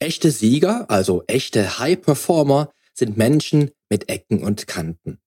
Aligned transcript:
Echte 0.00 0.30
Sieger, 0.30 0.88
also 0.90 1.24
echte 1.26 1.80
High 1.80 2.00
Performer, 2.00 2.72
sind 2.94 3.16
Menschen 3.16 3.72
mit 3.90 4.08
Ecken 4.08 4.44
und 4.44 4.68
Kanten. 4.68 5.18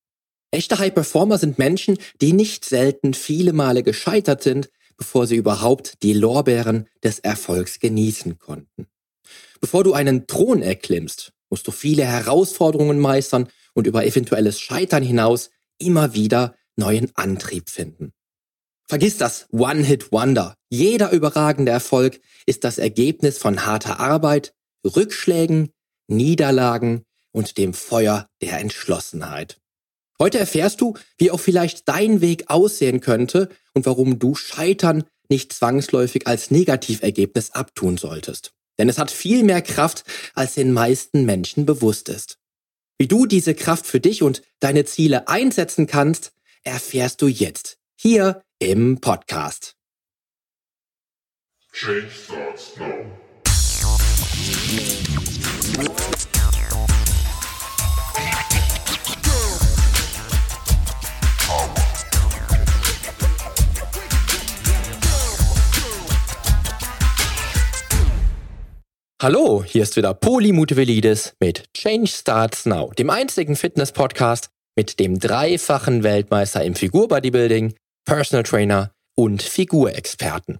Echte 0.52 0.80
High 0.80 0.94
Performer 0.94 1.38
sind 1.38 1.58
Menschen, 1.58 1.98
die 2.22 2.32
nicht 2.32 2.64
selten 2.64 3.14
viele 3.14 3.52
Male 3.52 3.84
gescheitert 3.84 4.44
sind, 4.44 4.70
bevor 4.96 5.28
sie 5.28 5.36
überhaupt 5.36 6.04
die 6.04 6.14
Lorbeeren 6.14 6.88
des 7.04 7.20
Erfolgs 7.20 7.80
genießen 7.80 8.38
konnten. 8.38 8.88
Bevor 9.60 9.84
du 9.84 9.94
einen 9.94 10.28
Thron 10.28 10.62
erklimmst, 10.62 11.34
musst 11.50 11.68
du 11.68 11.72
viele 11.72 12.06
Herausforderungen 12.06 13.00
meistern 13.00 13.50
und 13.74 13.88
über 13.88 14.06
eventuelles 14.06 14.60
Scheitern 14.60 15.04
hinaus 15.04 15.50
immer 15.80 16.14
wieder 16.14 16.56
neuen 16.78 17.12
Antrieb 17.16 17.70
finden. 17.70 18.14
Vergiss 18.88 19.18
das 19.18 19.48
One-Hit-Wonder. 19.52 20.56
Jeder 20.70 21.12
überragende 21.12 21.72
Erfolg 21.72 22.20
ist 22.46 22.64
das 22.64 22.78
Ergebnis 22.78 23.38
von 23.38 23.66
harter 23.66 24.00
Arbeit, 24.00 24.54
Rückschlägen, 24.86 25.72
Niederlagen 26.08 27.04
und 27.32 27.58
dem 27.58 27.74
Feuer 27.74 28.28
der 28.42 28.60
Entschlossenheit. 28.60 29.58
Heute 30.20 30.40
erfährst 30.40 30.82
du, 30.82 30.94
wie 31.18 31.32
auch 31.32 31.40
vielleicht 31.40 31.88
dein 31.88 32.22
Weg 32.22 32.50
aussehen 32.50 33.02
könnte 33.02 33.50
und 33.74 33.86
warum 33.86 34.20
du 34.20 34.36
Scheitern 34.36 35.04
nicht 35.30 35.54
zwangsläufig 35.54 36.28
als 36.28 36.52
Negativergebnis 36.52 37.52
abtun 37.52 37.98
solltest. 37.98 38.54
Denn 38.78 38.90
es 38.90 39.00
hat 39.00 39.10
viel 39.10 39.44
mehr 39.44 39.62
Kraft, 39.62 40.04
als 40.36 40.56
den 40.56 40.74
meisten 40.74 41.26
Menschen 41.26 41.66
bewusst 41.66 42.10
ist. 42.10 42.38
Wie 43.00 43.08
du 43.08 43.26
diese 43.26 43.56
Kraft 43.56 43.88
für 43.88 44.00
dich 44.00 44.22
und 44.22 44.44
deine 44.60 44.86
Ziele 44.86 45.28
einsetzen 45.28 45.88
kannst, 45.88 46.34
erfährst 46.64 47.22
du 47.22 47.28
jetzt 47.28 47.80
hier 47.96 48.44
im 48.60 49.02
Podcast. 49.02 49.76
Change 51.72 52.12
starts 52.12 52.78
now. 52.78 53.31
Hallo, 69.22 69.64
hier 69.64 69.84
ist 69.84 69.96
wieder 69.98 70.16
Poli 70.16 70.52
Mutevelidis 70.52 71.36
mit 71.40 71.72
Change 71.76 72.08
Starts 72.08 72.66
Now, 72.66 72.92
dem 72.98 73.12
einzigen 73.12 73.56
Fitness-Podcast 73.56 74.50
mit 74.76 75.00
dem 75.00 75.20
dreifachen 75.20 76.02
Weltmeister 76.02 76.64
im 76.64 76.74
Figur-Bodybuilding, 76.74 77.76
Personal 78.04 78.42
Trainer 78.42 78.92
und 79.16 79.44
Figurexperten. 79.44 80.60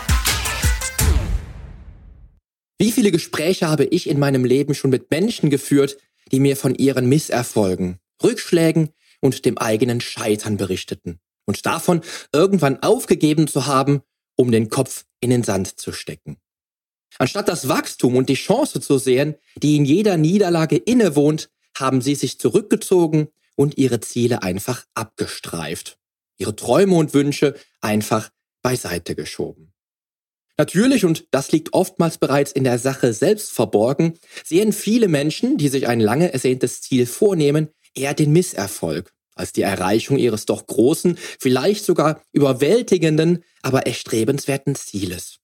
Wie 2.81 2.91
viele 2.91 3.11
Gespräche 3.11 3.67
habe 3.67 3.85
ich 3.85 4.09
in 4.09 4.17
meinem 4.17 4.43
Leben 4.43 4.73
schon 4.73 4.89
mit 4.89 5.11
Menschen 5.11 5.51
geführt, 5.51 5.97
die 6.31 6.39
mir 6.39 6.57
von 6.57 6.73
ihren 6.73 7.07
Misserfolgen, 7.07 7.99
Rückschlägen 8.23 8.89
und 9.19 9.45
dem 9.45 9.59
eigenen 9.59 10.01
Scheitern 10.01 10.57
berichteten 10.57 11.19
und 11.45 11.63
davon 11.67 12.01
irgendwann 12.33 12.81
aufgegeben 12.81 13.47
zu 13.47 13.67
haben, 13.67 14.01
um 14.35 14.51
den 14.51 14.69
Kopf 14.69 15.05
in 15.19 15.29
den 15.29 15.43
Sand 15.43 15.79
zu 15.79 15.91
stecken. 15.91 16.37
Anstatt 17.19 17.49
das 17.49 17.67
Wachstum 17.67 18.15
und 18.15 18.29
die 18.29 18.33
Chance 18.33 18.81
zu 18.81 18.97
sehen, 18.97 19.35
die 19.57 19.75
in 19.75 19.85
jeder 19.85 20.17
Niederlage 20.17 20.77
innewohnt, 20.77 21.51
haben 21.77 22.01
sie 22.01 22.15
sich 22.15 22.39
zurückgezogen 22.39 23.27
und 23.55 23.77
ihre 23.77 23.99
Ziele 23.99 24.41
einfach 24.41 24.87
abgestreift. 24.95 25.99
Ihre 26.39 26.55
Träume 26.55 26.95
und 26.95 27.13
Wünsche 27.13 27.53
einfach 27.79 28.31
beiseite 28.63 29.13
geschoben. 29.13 29.71
Natürlich, 30.61 31.05
und 31.05 31.25
das 31.31 31.51
liegt 31.51 31.73
oftmals 31.73 32.19
bereits 32.19 32.51
in 32.51 32.63
der 32.63 32.77
Sache 32.77 33.13
selbst 33.13 33.51
verborgen, 33.51 34.19
sehen 34.45 34.73
viele 34.73 35.07
Menschen, 35.07 35.57
die 35.57 35.69
sich 35.69 35.87
ein 35.87 35.99
lange 35.99 36.33
ersehntes 36.33 36.81
Ziel 36.81 37.07
vornehmen, 37.07 37.69
eher 37.95 38.13
den 38.13 38.31
Misserfolg 38.31 39.11
als 39.33 39.53
die 39.53 39.63
Erreichung 39.63 40.19
ihres 40.19 40.45
doch 40.45 40.67
großen, 40.67 41.17
vielleicht 41.39 41.83
sogar 41.83 42.21
überwältigenden, 42.31 43.43
aber 43.63 43.87
erstrebenswerten 43.87 44.75
Zieles. 44.75 45.37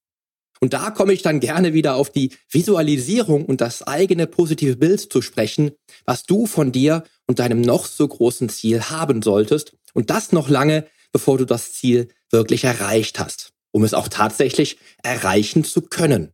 Und 0.60 0.74
da 0.74 0.92
komme 0.92 1.14
ich 1.14 1.24
dann 1.24 1.40
gerne 1.40 1.74
wieder 1.74 1.96
auf 1.96 2.12
die 2.12 2.30
Visualisierung 2.52 3.44
und 3.44 3.60
das 3.60 3.82
eigene 3.82 4.28
positive 4.28 4.76
Bild 4.76 5.00
zu 5.00 5.24
sprechen, 5.24 5.72
was 6.06 6.26
du 6.26 6.46
von 6.46 6.72
dir 6.72 7.06
und 7.26 7.40
deinem 7.40 7.62
noch 7.62 7.88
so 7.88 8.08
großen 8.08 8.50
Ziel 8.50 8.84
haben 8.84 9.24
solltest. 9.24 9.76
Und 9.96 10.12
das 10.12 10.32
noch 10.32 10.48
lange, 10.48 10.86
bevor 11.12 11.40
du 11.40 11.46
das 11.46 11.74
Ziel 11.74 12.10
wirklich 12.30 12.66
erreicht 12.66 13.20
hast, 13.20 13.57
um 13.78 13.84
es 13.84 13.94
auch 13.94 14.08
tatsächlich 14.08 14.80
erreichen 15.04 15.64
zu 15.64 15.84
können. 15.84 16.34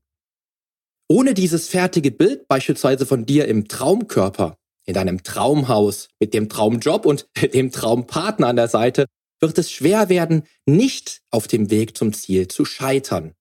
Ohne 1.09 1.33
dieses 1.33 1.67
fertige 1.67 2.09
Bild 2.09 2.47
beispielsweise 2.47 3.05
von 3.05 3.25
dir 3.25 3.49
im 3.49 3.67
Traumkörper, 3.67 4.57
in 4.85 4.93
deinem 4.93 5.23
Traumhaus, 5.23 6.07
mit 6.21 6.33
dem 6.33 6.47
Traumjob 6.47 7.05
und 7.05 7.27
dem 7.53 7.69
Traumpartner 7.69 8.47
an 8.47 8.55
der 8.55 8.69
Seite, 8.69 9.07
wird 9.41 9.57
es 9.57 9.69
schwer 9.73 10.07
werden, 10.07 10.43
nicht 10.65 11.19
auf 11.31 11.47
dem 11.47 11.69
Weg 11.69 11.97
zum 11.97 12.13
Ziel 12.13 12.47
zu 12.47 12.63
scheitern. 12.63 13.33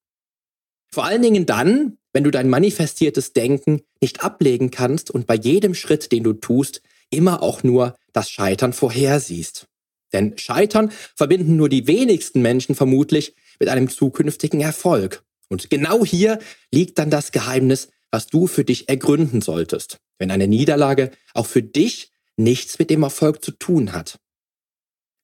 Vor 0.93 1.05
allen 1.05 1.23
Dingen 1.23 1.47
dann, 1.47 1.97
wenn 2.13 2.25
du 2.25 2.33
dein 2.33 2.51
manifestiertes 2.51 3.35
Denken 3.35 3.83
nicht 4.01 4.25
ablegen 4.25 4.73
kannst 4.73 5.13
und 5.13 5.29
bei 5.29 5.37
jedem 5.37 5.77
Schritt, 5.77 6.11
den 6.11 6.25
du 6.25 6.33
tust, 6.33 6.83
immer 7.11 7.41
auch 7.41 7.63
nur 7.63 7.95
das 8.13 8.31
Scheitern 8.31 8.73
vorhersiehst. 8.73 9.69
Denn 10.13 10.37
Scheitern 10.39 10.91
verbinden 11.15 11.55
nur 11.55 11.69
die 11.69 11.87
wenigsten 11.87 12.43
Menschen 12.43 12.75
vermutlich 12.75 13.37
mit 13.63 13.71
einem 13.71 13.89
zukünftigen 13.89 14.61
Erfolg. 14.61 15.23
Und 15.49 15.71
genau 15.71 16.05
hier 16.05 16.41
liegt 16.71 16.99
dann 16.99 17.09
das 17.09 17.33
Geheimnis, 17.33 17.89
was 18.11 18.27
du 18.27 18.47
für 18.47 18.65
dich 18.65 18.89
ergründen 18.89 19.41
solltest, 19.41 19.99
wenn 20.19 20.31
eine 20.31 20.49
Niederlage 20.49 21.13
auch 21.33 21.47
für 21.47 21.63
dich 21.63 22.11
nichts 22.37 22.79
mit 22.79 22.91
dem 22.91 23.03
Erfolg 23.03 23.43
zu 23.45 23.53
tun 23.53 23.93
hat. 23.93 24.19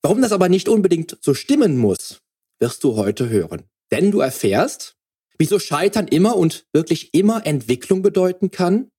Warum 0.02 0.22
das 0.22 0.32
aber 0.32 0.48
nicht 0.48 0.68
unbedingt 0.68 1.18
so 1.20 1.34
stimmen 1.34 1.76
muss, 1.76 2.20
wirst 2.60 2.84
du 2.84 2.96
heute 2.96 3.28
hören. 3.28 3.64
Denn 3.90 4.10
du 4.10 4.20
erfährst, 4.20 4.98
Wieso 5.38 5.60
Scheitern 5.60 6.08
immer 6.08 6.36
und 6.36 6.66
wirklich 6.72 7.14
immer 7.14 7.46
Entwicklung 7.46 8.02
bedeuten 8.02 8.50
kann? 8.50 8.90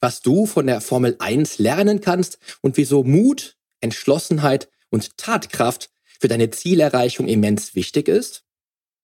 Was 0.00 0.20
du 0.20 0.46
von 0.46 0.66
der 0.66 0.80
Formel 0.80 1.14
1 1.20 1.58
lernen 1.58 2.00
kannst 2.00 2.38
und 2.60 2.76
wieso 2.76 3.04
Mut, 3.04 3.56
Entschlossenheit 3.80 4.68
und 4.90 5.16
Tatkraft 5.16 5.90
für 6.18 6.26
deine 6.26 6.50
Zielerreichung 6.50 7.28
immens 7.28 7.76
wichtig 7.76 8.08
ist? 8.08 8.42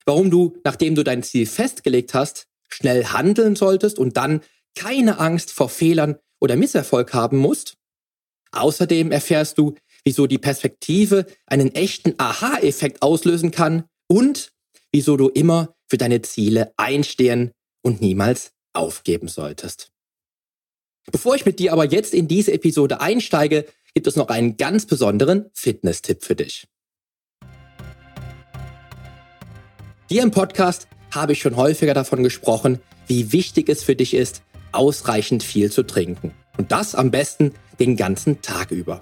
Warum 0.06 0.30
du, 0.30 0.56
nachdem 0.64 0.94
du 0.94 1.02
dein 1.02 1.22
Ziel 1.22 1.46
festgelegt 1.46 2.14
hast, 2.14 2.46
schnell 2.68 3.06
handeln 3.06 3.56
solltest 3.56 3.98
und 3.98 4.16
dann 4.16 4.40
keine 4.74 5.18
Angst 5.18 5.50
vor 5.50 5.68
Fehlern 5.68 6.16
oder 6.40 6.56
Misserfolg 6.56 7.12
haben 7.12 7.38
musst? 7.38 7.76
Außerdem 8.52 9.12
erfährst 9.12 9.58
du, 9.58 9.74
wieso 10.04 10.26
die 10.26 10.38
Perspektive 10.38 11.26
einen 11.46 11.74
echten 11.74 12.14
Aha-Effekt 12.18 13.02
auslösen 13.02 13.50
kann 13.50 13.84
und 14.08 14.52
wieso 14.92 15.16
du 15.16 15.28
immer 15.28 15.74
für 15.88 15.98
deine 15.98 16.22
Ziele 16.22 16.72
einstehen 16.76 17.50
und 17.82 18.00
niemals 18.00 18.52
aufgeben 18.72 19.28
solltest. 19.28 19.90
Bevor 21.10 21.34
ich 21.34 21.46
mit 21.46 21.58
dir 21.58 21.72
aber 21.72 21.84
jetzt 21.84 22.14
in 22.14 22.28
diese 22.28 22.52
Episode 22.52 23.00
einsteige, 23.00 23.66
gibt 23.94 24.06
es 24.06 24.16
noch 24.16 24.28
einen 24.28 24.56
ganz 24.56 24.86
besonderen 24.86 25.50
Fitness-Tipp 25.54 26.24
für 26.24 26.36
dich. 26.36 26.66
Hier 30.08 30.22
im 30.22 30.30
Podcast 30.30 30.86
habe 31.10 31.32
ich 31.32 31.40
schon 31.40 31.56
häufiger 31.56 31.92
davon 31.92 32.22
gesprochen, 32.22 32.78
wie 33.08 33.32
wichtig 33.32 33.68
es 33.68 33.82
für 33.82 33.96
dich 33.96 34.14
ist, 34.14 34.42
ausreichend 34.70 35.42
viel 35.42 35.72
zu 35.72 35.82
trinken. 35.82 36.30
Und 36.56 36.70
das 36.70 36.94
am 36.94 37.10
besten 37.10 37.54
den 37.80 37.96
ganzen 37.96 38.40
Tag 38.40 38.70
über. 38.70 39.00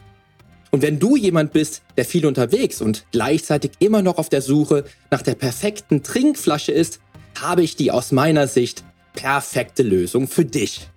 Und 0.70 0.80
wenn 0.80 0.98
du 0.98 1.14
jemand 1.14 1.52
bist, 1.52 1.82
der 1.98 2.06
viel 2.06 2.24
unterwegs 2.24 2.80
und 2.80 3.04
gleichzeitig 3.12 3.72
immer 3.80 4.00
noch 4.00 4.16
auf 4.16 4.30
der 4.30 4.40
Suche 4.40 4.84
nach 5.10 5.20
der 5.20 5.34
perfekten 5.34 6.02
Trinkflasche 6.02 6.72
ist, 6.72 7.00
habe 7.38 7.62
ich 7.62 7.76
die 7.76 7.90
aus 7.90 8.10
meiner 8.10 8.46
Sicht 8.46 8.82
perfekte 9.12 9.82
Lösung 9.82 10.26
für 10.26 10.46
dich. 10.46 10.88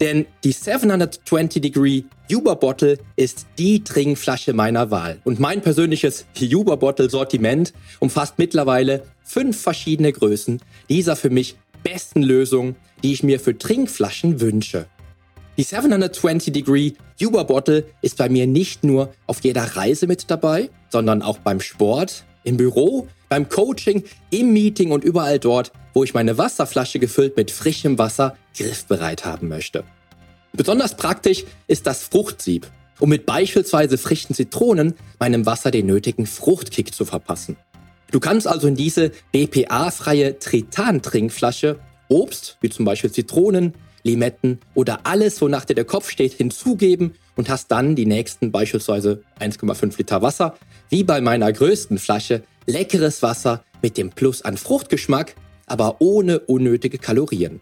Denn 0.00 0.26
die 0.44 0.52
720 0.52 1.60
Degree 1.62 2.02
Uber 2.30 2.54
Bottle 2.54 2.98
ist 3.16 3.46
die 3.58 3.82
Trinkflasche 3.82 4.52
meiner 4.52 4.92
Wahl. 4.92 5.20
Und 5.24 5.40
mein 5.40 5.62
persönliches 5.62 6.26
Uber 6.40 6.76
Bottle 6.76 7.10
Sortiment 7.10 7.72
umfasst 7.98 8.34
mittlerweile 8.38 9.02
fünf 9.26 9.60
verschiedene 9.60 10.12
Größen 10.12 10.60
dieser 10.88 11.16
für 11.16 11.30
mich 11.30 11.56
besten 11.82 12.22
Lösung, 12.22 12.76
die 13.02 13.12
ich 13.12 13.22
mir 13.22 13.38
für 13.38 13.58
Trinkflaschen 13.58 14.40
wünsche. 14.40 14.86
Die 15.58 15.62
720 15.62 16.52
Degree 16.52 16.92
Yuba 17.18 17.42
Bottle 17.42 17.84
ist 18.02 18.18
bei 18.18 18.28
mir 18.28 18.46
nicht 18.46 18.84
nur 18.84 19.12
auf 19.26 19.42
jeder 19.42 19.62
Reise 19.76 20.06
mit 20.06 20.30
dabei, 20.30 20.70
sondern 20.90 21.22
auch 21.22 21.38
beim 21.38 21.60
Sport, 21.60 22.24
im 22.44 22.56
Büro, 22.56 23.08
beim 23.28 23.48
Coaching, 23.48 24.04
im 24.30 24.52
Meeting 24.52 24.92
und 24.92 25.02
überall 25.02 25.38
dort, 25.38 25.72
wo 25.94 26.04
ich 26.04 26.14
meine 26.14 26.38
Wasserflasche 26.38 26.98
gefüllt 26.98 27.36
mit 27.36 27.50
frischem 27.50 27.98
Wasser 27.98 28.36
griffbereit 28.56 29.24
haben 29.24 29.48
möchte. 29.48 29.84
Besonders 30.52 30.96
praktisch 30.96 31.44
ist 31.66 31.86
das 31.86 32.04
Fruchtsieb, 32.04 32.66
um 33.00 33.08
mit 33.08 33.26
beispielsweise 33.26 33.98
frischen 33.98 34.34
Zitronen 34.34 34.94
meinem 35.18 35.46
Wasser 35.46 35.70
den 35.70 35.86
nötigen 35.86 36.26
Fruchtkick 36.26 36.94
zu 36.94 37.04
verpassen. 37.04 37.56
Du 38.10 38.20
kannst 38.20 38.46
also 38.46 38.68
in 38.68 38.76
diese 38.76 39.10
BPA-freie 39.32 40.38
Tritan-Trinkflasche 40.38 41.78
Obst, 42.08 42.56
wie 42.60 42.70
zum 42.70 42.84
Beispiel 42.84 43.10
Zitronen, 43.10 43.74
Limetten 44.04 44.60
oder 44.74 45.00
alles, 45.04 45.40
wonach 45.40 45.64
dir 45.64 45.74
der 45.74 45.84
Kopf 45.84 46.10
steht, 46.10 46.32
hinzugeben 46.32 47.14
und 47.34 47.48
hast 47.48 47.72
dann 47.72 47.96
die 47.96 48.06
nächsten 48.06 48.52
beispielsweise 48.52 49.24
1,5 49.40 49.98
Liter 49.98 50.22
Wasser, 50.22 50.56
wie 50.88 51.02
bei 51.02 51.20
meiner 51.20 51.52
größten 51.52 51.98
Flasche, 51.98 52.42
leckeres 52.66 53.22
Wasser 53.22 53.64
mit 53.82 53.96
dem 53.96 54.10
Plus 54.10 54.42
an 54.42 54.56
Fruchtgeschmack, 54.56 55.34
aber 55.66 55.96
ohne 56.00 56.38
unnötige 56.38 56.98
Kalorien. 56.98 57.60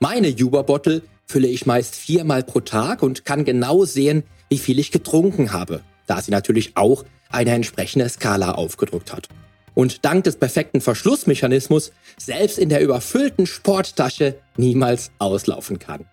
Meine 0.00 0.28
Yuba-Bottle 0.28 1.02
fülle 1.26 1.46
ich 1.46 1.66
meist 1.66 1.94
viermal 1.94 2.42
pro 2.42 2.58
Tag 2.58 3.04
und 3.04 3.24
kann 3.24 3.44
genau 3.44 3.84
sehen, 3.84 4.24
wie 4.48 4.58
viel 4.58 4.80
ich 4.80 4.90
getrunken 4.90 5.52
habe, 5.52 5.82
da 6.08 6.20
sie 6.20 6.32
natürlich 6.32 6.76
auch 6.76 7.04
eine 7.30 7.52
entsprechende 7.52 8.08
Skala 8.08 8.52
aufgedruckt 8.52 9.12
hat 9.12 9.28
und 9.74 10.04
dank 10.04 10.24
des 10.24 10.36
perfekten 10.36 10.80
Verschlussmechanismus 10.80 11.92
selbst 12.18 12.58
in 12.58 12.68
der 12.68 12.80
überfüllten 12.80 13.46
Sporttasche 13.46 14.36
niemals 14.56 15.10
auslaufen 15.18 15.78
kann. 15.78 16.06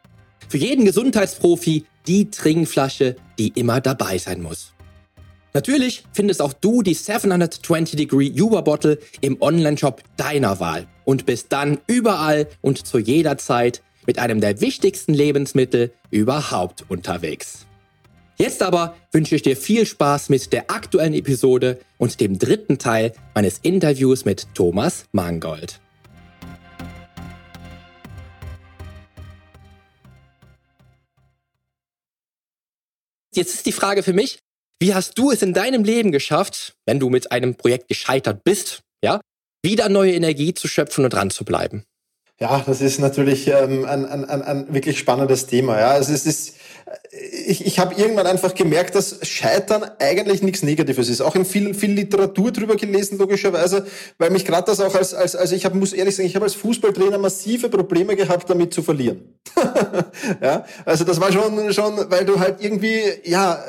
Für 0.47 0.57
jeden 0.57 0.85
Gesundheitsprofi 0.85 1.85
die 2.07 2.31
Trinkflasche, 2.31 3.15
die 3.37 3.49
immer 3.49 3.81
dabei 3.81 4.17
sein 4.17 4.41
muss. 4.41 4.73
Natürlich 5.53 6.03
findest 6.13 6.41
auch 6.41 6.53
du 6.53 6.83
die 6.83 6.93
720 6.93 7.97
Degree 7.97 8.27
Yuba 8.27 8.61
Bottle 8.61 8.99
im 9.21 9.41
Online-Shop 9.41 10.03
deiner 10.15 10.59
Wahl 10.59 10.87
und 11.05 11.25
bist 11.25 11.47
dann 11.49 11.79
überall 11.87 12.47
und 12.61 12.85
zu 12.85 12.99
jeder 12.99 13.37
Zeit 13.37 13.81
mit 14.05 14.19
einem 14.19 14.41
der 14.41 14.61
wichtigsten 14.61 15.13
Lebensmittel 15.13 15.91
überhaupt 16.11 16.85
unterwegs. 16.87 17.67
Jetzt 18.41 18.63
aber 18.63 18.95
wünsche 19.11 19.35
ich 19.35 19.41
dir 19.41 19.57
viel 19.57 19.85
Spaß 19.85 20.29
mit 20.29 20.53
der 20.53 20.71
aktuellen 20.71 21.13
Episode 21.13 21.77
und 21.97 22.21
dem 22.21 22.39
dritten 22.39 22.79
Teil 22.79 23.11
meines 23.35 23.57
Interviews 23.57 24.23
mit 24.23 24.47
Thomas 24.55 25.03
Mangold. 25.11 25.81
Jetzt 33.35 33.55
ist 33.55 33.65
die 33.65 33.73
Frage 33.73 34.03
für 34.03 34.13
mich, 34.13 34.39
wie 34.79 34.93
hast 34.93 35.17
du 35.17 35.31
es 35.31 35.41
in 35.41 35.53
deinem 35.53 35.83
Leben 35.83 36.13
geschafft, 36.13 36.77
wenn 36.85 37.01
du 37.01 37.09
mit 37.09 37.33
einem 37.33 37.55
Projekt 37.55 37.89
gescheitert 37.89 38.45
bist, 38.45 38.83
ja, 39.03 39.19
wieder 39.65 39.89
neue 39.89 40.13
Energie 40.13 40.53
zu 40.53 40.69
schöpfen 40.69 41.03
und 41.03 41.11
dran 41.11 41.29
zu 41.29 41.43
bleiben? 41.43 41.83
Ja, 42.41 42.63
das 42.65 42.79
ist 42.79 42.99
natürlich 42.99 43.47
ähm, 43.47 43.83
ein, 43.83 44.05
ein, 44.05 44.23
ein, 44.23 44.41
ein 44.41 44.73
wirklich 44.73 44.97
spannendes 44.97 45.47
Thema. 45.47 45.77
Ja, 45.77 45.89
also 45.89 46.13
es 46.13 46.25
ist, 46.25 46.55
ich, 47.11 47.65
ich 47.65 47.79
habe 47.79 47.95
irgendwann 47.95 48.27
einfach 48.27 48.55
gemerkt, 48.55 48.95
dass 48.95 49.19
Scheitern 49.27 49.83
eigentlich 49.99 50.41
nichts 50.41 50.63
Negatives 50.63 51.09
ist. 51.09 51.19
Auch 51.19 51.35
in 51.35 51.43
viel, 51.43 51.73
viel 51.73 51.91
Literatur 51.91 52.53
drüber 52.53 52.77
gelesen, 52.77 53.17
logischerweise, 53.17 53.85
weil 54.17 54.29
mich 54.29 54.45
gerade 54.45 54.67
das 54.67 54.79
auch 54.79 54.95
als, 54.95 55.13
als, 55.13 55.35
also 55.35 55.53
ich 55.53 55.65
hab, 55.65 55.73
muss 55.73 55.91
ehrlich 55.91 56.15
sagen, 56.15 56.27
ich 56.27 56.35
habe 56.35 56.45
als 56.45 56.55
Fußballtrainer 56.55 57.17
massive 57.17 57.67
Probleme 57.67 58.15
gehabt, 58.15 58.49
damit 58.49 58.73
zu 58.73 58.83
verlieren. 58.83 59.37
ja, 60.41 60.63
also 60.85 61.03
das 61.03 61.19
war 61.19 61.33
schon, 61.33 61.73
schon, 61.73 62.09
weil 62.09 62.23
du 62.23 62.39
halt 62.39 62.63
irgendwie, 62.63 63.01
ja, 63.25 63.61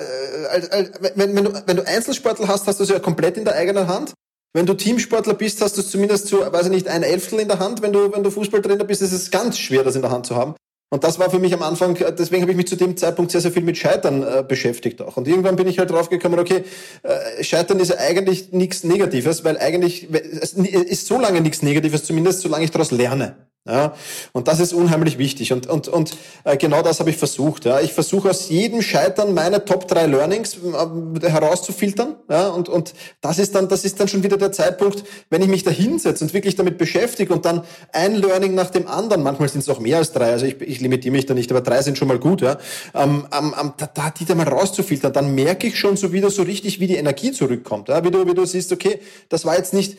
äh, 0.53 0.85
wenn, 1.17 1.35
wenn, 1.35 1.45
du, 1.45 1.63
wenn 1.67 1.77
du 1.77 1.85
Einzelsportler 1.85 2.47
hast, 2.47 2.69
hast 2.69 2.79
du 2.79 2.85
es 2.85 2.91
ja 2.91 3.01
komplett 3.01 3.37
in 3.37 3.45
der 3.45 3.55
eigenen 3.55 3.89
Hand. 3.89 4.15
Wenn 4.53 4.67
du 4.67 4.75
Teamsportler 4.75 5.35
bist, 5.35 5.61
hast 5.61 5.77
du 5.77 5.81
es 5.81 5.91
zumindest 5.91 6.27
zu, 6.27 6.41
weiß 6.41 6.67
ich 6.67 6.73
nicht, 6.73 6.89
ein 6.89 7.05
Elftel 7.05 7.39
in 7.39 7.49
der 7.49 7.61
Hand. 7.61 7.83
Wenn 7.83 7.93
du, 7.93 8.13
wenn 8.13 8.25
du 8.25 8.31
Fußballtrainer 8.31 8.85
bist, 8.85 9.01
ist 9.01 9.13
es 9.13 9.31
ganz 9.31 9.59
schwer, 9.59 9.85
das 9.85 9.95
in 9.95 10.03
der 10.03 10.11
Hand 10.11 10.27
zu 10.27 10.35
haben. 10.35 10.55
Und 10.93 11.05
das 11.05 11.21
war 11.21 11.31
für 11.31 11.39
mich 11.39 11.55
am 11.55 11.63
Anfang, 11.63 11.97
deswegen 12.19 12.43
habe 12.43 12.51
ich 12.51 12.57
mich 12.57 12.67
zu 12.67 12.75
dem 12.75 12.97
Zeitpunkt 12.97 13.31
sehr, 13.31 13.41
sehr 13.41 13.53
viel 13.53 13.63
mit 13.63 13.79
Scheitern 13.79 14.25
äh, 14.25 14.43
beschäftigt 14.47 15.01
auch. 15.03 15.17
Und 15.17 15.29
irgendwann 15.29 15.55
bin 15.55 15.69
ich 15.69 15.79
halt 15.79 15.91
draufgekommen, 15.91 16.41
okay, 16.41 16.65
äh, 17.05 17.45
Scheitern 17.45 17.79
ist 17.79 17.91
ja 17.91 17.99
eigentlich 17.99 18.51
nichts 18.51 18.83
Negatives, 18.83 19.45
weil 19.45 19.57
eigentlich 19.57 20.09
es 20.11 20.55
ist 20.55 21.07
so 21.07 21.21
lange 21.21 21.43
nichts 21.43 21.63
Negatives, 21.63 22.03
zumindest 22.03 22.41
solange 22.41 22.65
ich 22.65 22.73
daraus 22.73 22.91
lerne. 22.91 23.50
Ja, 23.67 23.95
und 24.33 24.49
das 24.49 24.59
ist 24.59 24.73
unheimlich 24.73 25.19
wichtig. 25.19 25.53
Und, 25.53 25.67
und, 25.67 25.87
und 25.87 26.17
äh, 26.45 26.57
genau 26.57 26.81
das 26.81 26.99
habe 26.99 27.11
ich 27.11 27.19
versucht. 27.19 27.67
Ja. 27.67 27.81
Ich 27.81 27.93
versuche 27.93 28.31
aus 28.31 28.49
jedem 28.49 28.81
Scheitern 28.81 29.35
meine 29.35 29.67
Top 29.67 29.87
3 29.87 30.07
Learnings 30.07 30.57
äh, 30.57 31.29
herauszufiltern. 31.29 32.17
Ja. 32.31 32.49
Und, 32.49 32.71
und 32.71 32.95
das 33.21 33.39
ist 33.39 33.55
dann, 33.55 33.69
das 33.69 33.85
ist 33.85 34.01
dann 34.01 34.09
schon 34.09 34.23
wieder 34.23 34.39
der 34.39 34.51
Zeitpunkt, 34.51 35.05
wenn 35.29 35.43
ich 35.43 35.49
mich 35.49 35.63
da 35.63 35.71
hinsetze 35.71 36.25
und 36.25 36.33
wirklich 36.33 36.57
damit 36.57 36.79
beschäftige 36.79 37.35
und 37.35 37.45
dann 37.45 37.63
ein 37.93 38.15
Learning 38.15 38.55
nach 38.55 38.71
dem 38.71 38.89
anderen, 38.89 39.23
manchmal 39.23 39.51
sind 39.51 39.61
es 39.61 39.69
auch 39.69 39.79
mehr 39.79 39.99
als 39.99 40.13
drei, 40.13 40.33
also 40.33 40.47
ich, 40.47 40.59
ich 40.63 40.81
limitiere 40.81 41.13
mich 41.13 41.27
da 41.27 41.35
nicht, 41.35 41.51
aber 41.51 41.61
drei 41.61 41.83
sind 41.83 41.99
schon 41.99 42.09
mal 42.09 42.19
gut, 42.19 42.41
ja. 42.41 42.57
Ähm, 42.95 43.27
ähm, 43.31 43.55
da, 43.77 43.87
da, 43.93 44.11
die 44.11 44.25
da 44.25 44.35
mal 44.35 44.49
rauszufiltern, 44.49 45.13
dann 45.13 45.35
merke 45.35 45.67
ich 45.67 45.79
schon 45.79 45.99
so 45.99 46.15
wieder 46.15 46.31
so 46.31 46.43
richtig, 46.43 46.81
wie 46.81 46.87
die 46.87 46.97
Energie 46.97 47.31
zurückkommt. 47.33 47.91
Ja. 47.91 48.03
Wie 48.05 48.11
du, 48.11 48.27
wie 48.27 48.35
du 48.35 48.47
siehst, 48.47 48.73
okay, 48.73 49.01
das 49.29 49.45
war 49.45 49.57
jetzt 49.57 49.75
nicht 49.75 49.99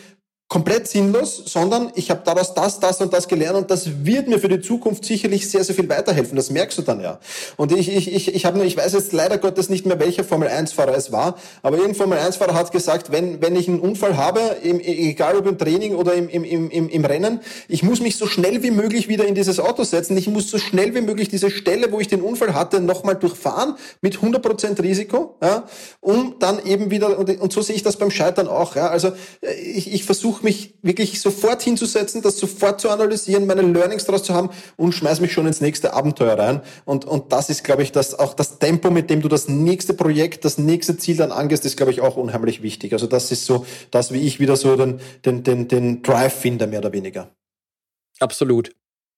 komplett 0.51 0.86
sinnlos, 0.86 1.44
sondern 1.45 1.94
ich 1.95 2.12
habe 2.12 2.24
daraus 2.25 2.53
das, 2.53 2.81
das 2.81 3.00
und 3.00 3.13
das 3.13 3.30
gelernt 3.30 3.57
und 3.57 3.71
das 3.71 4.03
wird 4.03 4.27
mir 4.27 4.38
für 4.38 4.50
die 4.50 4.59
Zukunft 4.59 5.06
sicherlich 5.06 5.50
sehr, 5.50 5.63
sehr 5.63 5.74
viel 5.74 5.88
weiterhelfen. 5.88 6.36
Das 6.36 6.50
merkst 6.50 6.77
du 6.77 6.81
dann 6.81 7.00
ja. 7.00 7.21
Und 7.56 7.71
ich, 7.71 7.88
ich, 7.88 8.13
ich, 8.13 8.36
ich 8.36 8.45
habe 8.45 8.57
nur, 8.57 8.65
ich 8.65 8.75
weiß 8.75 8.92
jetzt 8.92 9.13
leider 9.13 9.38
Gottes 9.38 9.69
nicht 9.69 9.86
mehr, 9.86 9.98
welcher 10.01 10.25
Formel 10.25 10.50
1-Fahrer 10.50 10.94
es 10.94 11.13
war, 11.13 11.38
aber 11.62 11.77
irgendein 11.77 11.95
Formel 11.95 12.18
1-Fahrer 12.18 12.53
hat 12.53 12.74
gesagt, 12.74 13.13
wenn, 13.13 13.42
wenn 13.42 13.56
ich 13.56 13.69
einen 13.69 13.80
Unfall 13.80 14.18
habe, 14.18 14.42
im, 14.62 14.81
egal 14.81 15.38
ob 15.38 15.48
im 15.48 15.57
Training 15.57 15.95
oder 15.95 16.15
im, 16.15 16.27
im, 16.27 16.44
im, 16.44 16.89
im 16.89 17.06
Rennen, 17.06 17.39
ich 17.69 17.81
muss 17.81 18.01
mich 18.01 18.18
so 18.18 18.27
schnell 18.27 18.62
wie 18.62 18.71
möglich 18.71 19.07
wieder 19.07 19.25
in 19.25 19.36
dieses 19.36 19.57
Auto 19.57 19.86
setzen. 19.86 20.18
Ich 20.18 20.27
muss 20.27 20.51
so 20.51 20.57
schnell 20.57 20.94
wie 20.94 21.01
möglich 21.01 21.30
diese 21.30 21.50
Stelle, 21.50 21.94
wo 21.94 22.01
ich 22.01 22.09
den 22.09 22.19
Unfall 22.19 22.54
hatte, 22.54 22.81
nochmal 22.81 23.15
durchfahren 23.15 23.75
mit 24.01 24.18
100% 24.18 24.83
Risiko, 24.83 25.38
ja, 25.42 25.63
um 26.01 26.36
dann 26.39 26.62
eben 26.65 26.92
wieder, 26.92 27.18
und, 27.18 27.39
und 27.39 27.54
so 27.54 27.62
sehe 27.62 27.77
ich 27.77 27.83
das 27.83 27.95
beim 27.95 28.12
Scheitern 28.12 28.50
auch. 28.50 28.75
Ja. 28.75 28.89
Also 28.89 29.13
äh, 29.39 29.54
ich, 29.54 29.94
ich 29.94 30.04
versuche 30.04 30.41
versuche 30.42 30.46
mich 30.46 30.74
wirklich 30.82 31.22
sofort 31.22 31.62
hinzusetzen, 31.62 32.22
das 32.22 32.38
sofort 32.38 32.82
zu 32.82 32.90
analysieren, 32.90 33.46
meine 33.46 33.62
Learnings 33.62 34.06
daraus 34.06 34.24
zu 34.24 34.34
haben 34.34 34.50
und 34.78 34.94
schmeiß 34.94 35.22
mich 35.22 35.32
schon 35.32 35.48
ins 35.48 35.62
nächste 35.62 35.94
Abenteuer 35.94 36.38
rein. 36.38 36.62
Und, 36.86 37.06
und 37.06 37.32
das 37.32 37.50
ist, 37.50 37.64
glaube 37.64 37.84
ich, 37.84 37.92
das, 37.92 38.18
auch 38.18 38.34
das 38.34 38.60
Tempo, 38.60 38.90
mit 38.90 39.10
dem 39.10 39.22
du 39.22 39.28
das 39.28 39.48
nächste 39.48 39.94
Projekt, 39.94 40.46
das 40.46 40.58
nächste 40.58 40.98
Ziel 40.98 41.18
dann 41.18 41.31
angehst, 41.31 41.66
ist, 41.66 41.78
glaube 41.78 41.92
ich, 41.92 42.02
auch 42.02 42.18
unheimlich 42.18 42.62
wichtig. 42.62 42.94
Also 42.94 43.07
das 43.07 43.31
ist 43.31 43.45
so, 43.45 43.66
das, 43.92 44.12
wie 44.12 44.21
ich 44.21 44.40
wieder 44.40 44.56
so 44.56 44.76
den, 44.76 45.00
den, 45.26 45.44
den, 45.44 45.68
den 45.68 46.02
Drive 46.02 46.33
finde, 46.33 46.68
mehr 46.68 46.80
oder 46.80 46.94
weniger. 46.94 47.30
Absolut. 48.19 48.71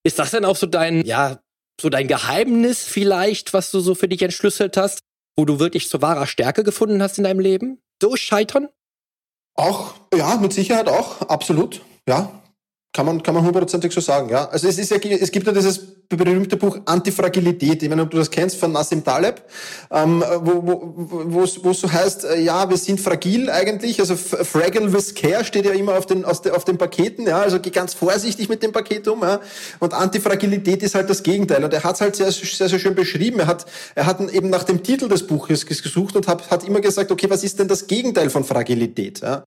Ist 0.04 0.20
das 0.20 0.32
denn 0.32 0.46
auch 0.46 0.58
so 0.58 0.68
dein, 0.68 1.06
ja, 1.06 1.40
so 1.80 1.90
dein 1.90 2.08
Geheimnis 2.08 2.84
vielleicht, 2.84 3.54
was 3.54 3.72
du 3.72 3.80
so 3.80 3.96
für 3.96 4.08
dich 4.08 4.22
entschlüsselt 4.22 4.78
hast, 4.78 5.00
wo 5.38 5.46
du 5.46 5.60
wirklich 5.60 5.90
zu 5.90 6.02
wahrer 6.02 6.28
Stärke 6.28 6.64
gefunden 6.64 7.02
hast 7.02 7.18
in 7.18 7.24
deinem 7.24 7.40
Leben? 7.40 7.82
Durch 8.00 8.22
Scheitern? 8.22 8.68
Auch, 9.56 9.94
ja, 10.14 10.38
mit 10.38 10.54
Sicherheit 10.54 10.88
auch, 10.88 11.22
absolut, 11.22 11.82
ja. 12.08 12.42
Kann 12.96 13.08
man, 13.08 13.24
kann 13.24 13.34
man 13.34 13.44
hundertprozentig 13.44 13.92
so 13.92 14.02
sagen, 14.02 14.30
ja. 14.30 14.46
Also 14.50 14.68
es 14.68 14.78
ist 14.78 14.92
ja, 14.92 14.98
es 14.98 15.32
gibt 15.32 15.48
ja 15.48 15.54
dieses 15.54 16.03
berühmte 16.18 16.58
Buch 16.58 16.80
Antifragilität, 16.86 17.84
ich 17.84 17.90
nicht, 17.90 18.00
ob 18.00 18.12
du 18.12 18.18
das 18.18 18.32
kennst, 18.32 18.58
von 18.58 18.72
Nassim 18.72 19.04
Taleb, 19.04 19.42
ähm, 19.92 20.24
wo, 20.42 20.64
wo, 20.66 21.46
wo, 21.64 21.72
es 21.72 21.80
so 21.80 21.92
heißt, 21.92 22.26
äh, 22.26 22.42
ja, 22.42 22.70
wir 22.70 22.78
sind 22.78 23.00
fragil 23.00 23.50
eigentlich, 23.50 24.00
also 24.00 24.16
fragile 24.16 24.94
with 24.94 25.16
care 25.16 25.44
steht 25.44 25.66
ja 25.66 25.72
immer 25.72 25.98
auf 25.98 26.06
den, 26.06 26.26
aus 26.26 26.42
de, 26.42 26.52
auf 26.52 26.66
den 26.66 26.78
Paketen, 26.78 27.28
ja, 27.28 27.42
also 27.42 27.60
geh 27.60 27.70
ganz 27.70 27.94
vorsichtig 27.94 28.50
mit 28.50 28.64
dem 28.64 28.72
Paket 28.72 29.08
um, 29.08 29.22
ja. 29.22 29.40
Und 29.80 29.94
Antifragilität 29.94 30.84
ist 30.84 30.96
halt 30.96 31.10
das 31.10 31.24
Gegenteil. 31.24 31.64
Und 31.64 31.74
er 31.74 31.84
hat 31.84 31.96
es 31.96 32.02
halt 32.02 32.16
sehr, 32.16 32.32
sehr, 32.32 32.70
sehr 32.70 32.80
schön 32.80 32.96
beschrieben. 32.96 33.40
Er 33.40 33.48
hat, 33.48 33.66
er 33.96 34.06
hat 34.06 34.22
eben 34.32 34.50
nach 34.50 34.64
dem 34.64 34.84
Titel 34.84 35.08
des 35.08 35.28
Buches 35.28 35.66
gesucht 35.66 36.16
und 36.16 36.28
hat, 36.28 36.50
hat 36.52 36.64
immer 36.68 36.82
gesagt, 36.82 37.12
okay, 37.12 37.30
was 37.30 37.44
ist 37.44 37.60
denn 37.60 37.68
das 37.68 37.88
Gegenteil 37.88 38.30
von 38.30 38.44
Fragilität, 38.44 39.22
ja. 39.22 39.44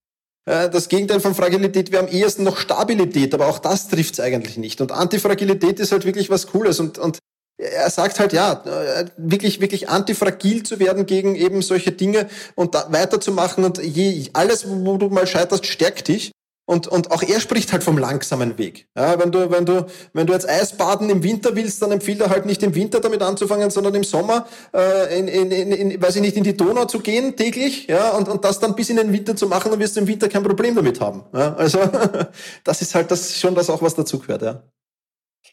Äh, 0.47 0.69
das 0.69 0.87
Gegenteil 0.87 1.19
von 1.19 1.35
Fragilität 1.35 1.91
wäre 1.91 2.03
am 2.03 2.09
ehesten 2.09 2.43
noch 2.43 2.57
Stabilität, 2.57 3.33
aber 3.33 3.47
auch 3.47 3.59
das 3.59 3.89
trifft 3.89 4.13
es 4.13 4.19
eigentlich 4.19 4.57
nicht. 4.57 4.81
Und 4.81 4.91
Antifragilität 4.91 5.79
ist 5.79 5.91
halt 5.91 6.05
wirklich 6.05 6.29
was 6.29 6.47
Cooles 6.47 6.79
und, 6.79 6.97
und 6.97 7.19
er 7.59 7.89
sagt 7.89 8.19
halt 8.19 8.33
ja, 8.33 8.63
äh, 8.65 9.05
wirklich, 9.17 9.59
wirklich 9.59 9.89
antifragil 9.89 10.63
zu 10.63 10.79
werden 10.79 11.05
gegen 11.05 11.35
eben 11.35 11.61
solche 11.61 11.91
Dinge 11.91 12.29
und 12.55 12.75
da 12.75 12.87
weiterzumachen 12.91 13.65
und 13.65 13.83
je, 13.83 14.29
alles, 14.33 14.65
wo 14.67 14.97
du 14.97 15.09
mal 15.09 15.27
scheiterst, 15.27 15.65
stärkt 15.65 16.07
dich. 16.07 16.31
Und, 16.69 16.85
und 16.85 17.11
auch 17.11 17.23
er 17.23 17.39
spricht 17.39 17.71
halt 17.71 17.81
vom 17.81 17.97
langsamen 17.97 18.57
Weg. 18.57 18.89
Ja, 18.93 19.17
wenn 19.17 19.31
du, 19.31 19.49
wenn 19.49 19.65
du, 19.65 19.85
wenn 20.11 20.27
du 20.27 20.33
jetzt 20.33 20.49
Eisbaden 20.49 21.09
im 21.09 21.23
Winter 21.23 21.55
willst, 21.55 21.81
dann 21.81 21.93
empfiehlt 21.93 22.19
er 22.19 22.29
halt 22.29 22.45
nicht 22.45 22.61
im 22.61 22.75
Winter 22.75 22.99
damit 22.99 23.21
anzufangen, 23.21 23.69
sondern 23.71 23.95
im 23.95 24.03
Sommer, 24.03 24.45
äh, 24.75 25.17
in, 25.17 25.29
in, 25.29 25.51
in, 25.51 25.71
in, 25.71 26.01
weiß 26.01 26.17
ich 26.17 26.21
nicht, 26.21 26.35
in 26.35 26.43
die 26.43 26.57
Donau 26.57 26.83
zu 26.83 26.99
gehen 26.99 27.37
täglich, 27.37 27.87
ja, 27.87 28.09
und, 28.11 28.27
und 28.27 28.43
das 28.43 28.59
dann 28.59 28.75
bis 28.75 28.89
in 28.89 28.97
den 28.97 29.13
Winter 29.13 29.33
zu 29.37 29.47
machen, 29.47 29.71
dann 29.71 29.79
wirst 29.79 29.95
du 29.95 30.01
im 30.01 30.07
Winter 30.07 30.27
kein 30.27 30.43
Problem 30.43 30.75
damit 30.75 30.99
haben. 30.99 31.23
Ja, 31.33 31.55
also, 31.55 31.79
das 32.65 32.81
ist 32.81 32.93
halt 32.93 33.11
das 33.11 33.39
schon 33.39 33.55
das 33.55 33.69
auch, 33.69 33.81
was 33.81 33.95
dazu 33.95 34.19
gehört, 34.19 34.41
ja. 34.41 34.61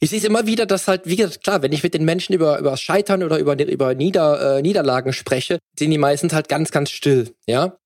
Ich 0.01 0.11
sehe 0.11 0.19
es 0.19 0.25
immer 0.25 0.47
wieder, 0.47 0.67
dass 0.67 0.89
halt, 0.89 1.03
wie 1.05 1.15
gesagt, 1.15 1.45
klar, 1.45 1.63
wenn 1.63 1.71
ich 1.71 1.85
mit 1.85 1.95
den 1.95 2.05
Menschen 2.05 2.33
über, 2.33 2.59
über 2.59 2.77
Scheitern 2.77 3.23
oder 3.23 3.39
über, 3.39 3.57
über 3.65 3.95
Nieder, 3.95 4.57
äh, 4.57 4.63
Niederlagen 4.63 5.13
spreche, 5.13 5.61
sind 5.79 5.93
die 5.93 5.99
meistens 5.99 6.33
halt 6.33 6.49
ganz, 6.49 6.73
ganz 6.73 6.91
still, 6.91 7.33
ja. 7.47 7.77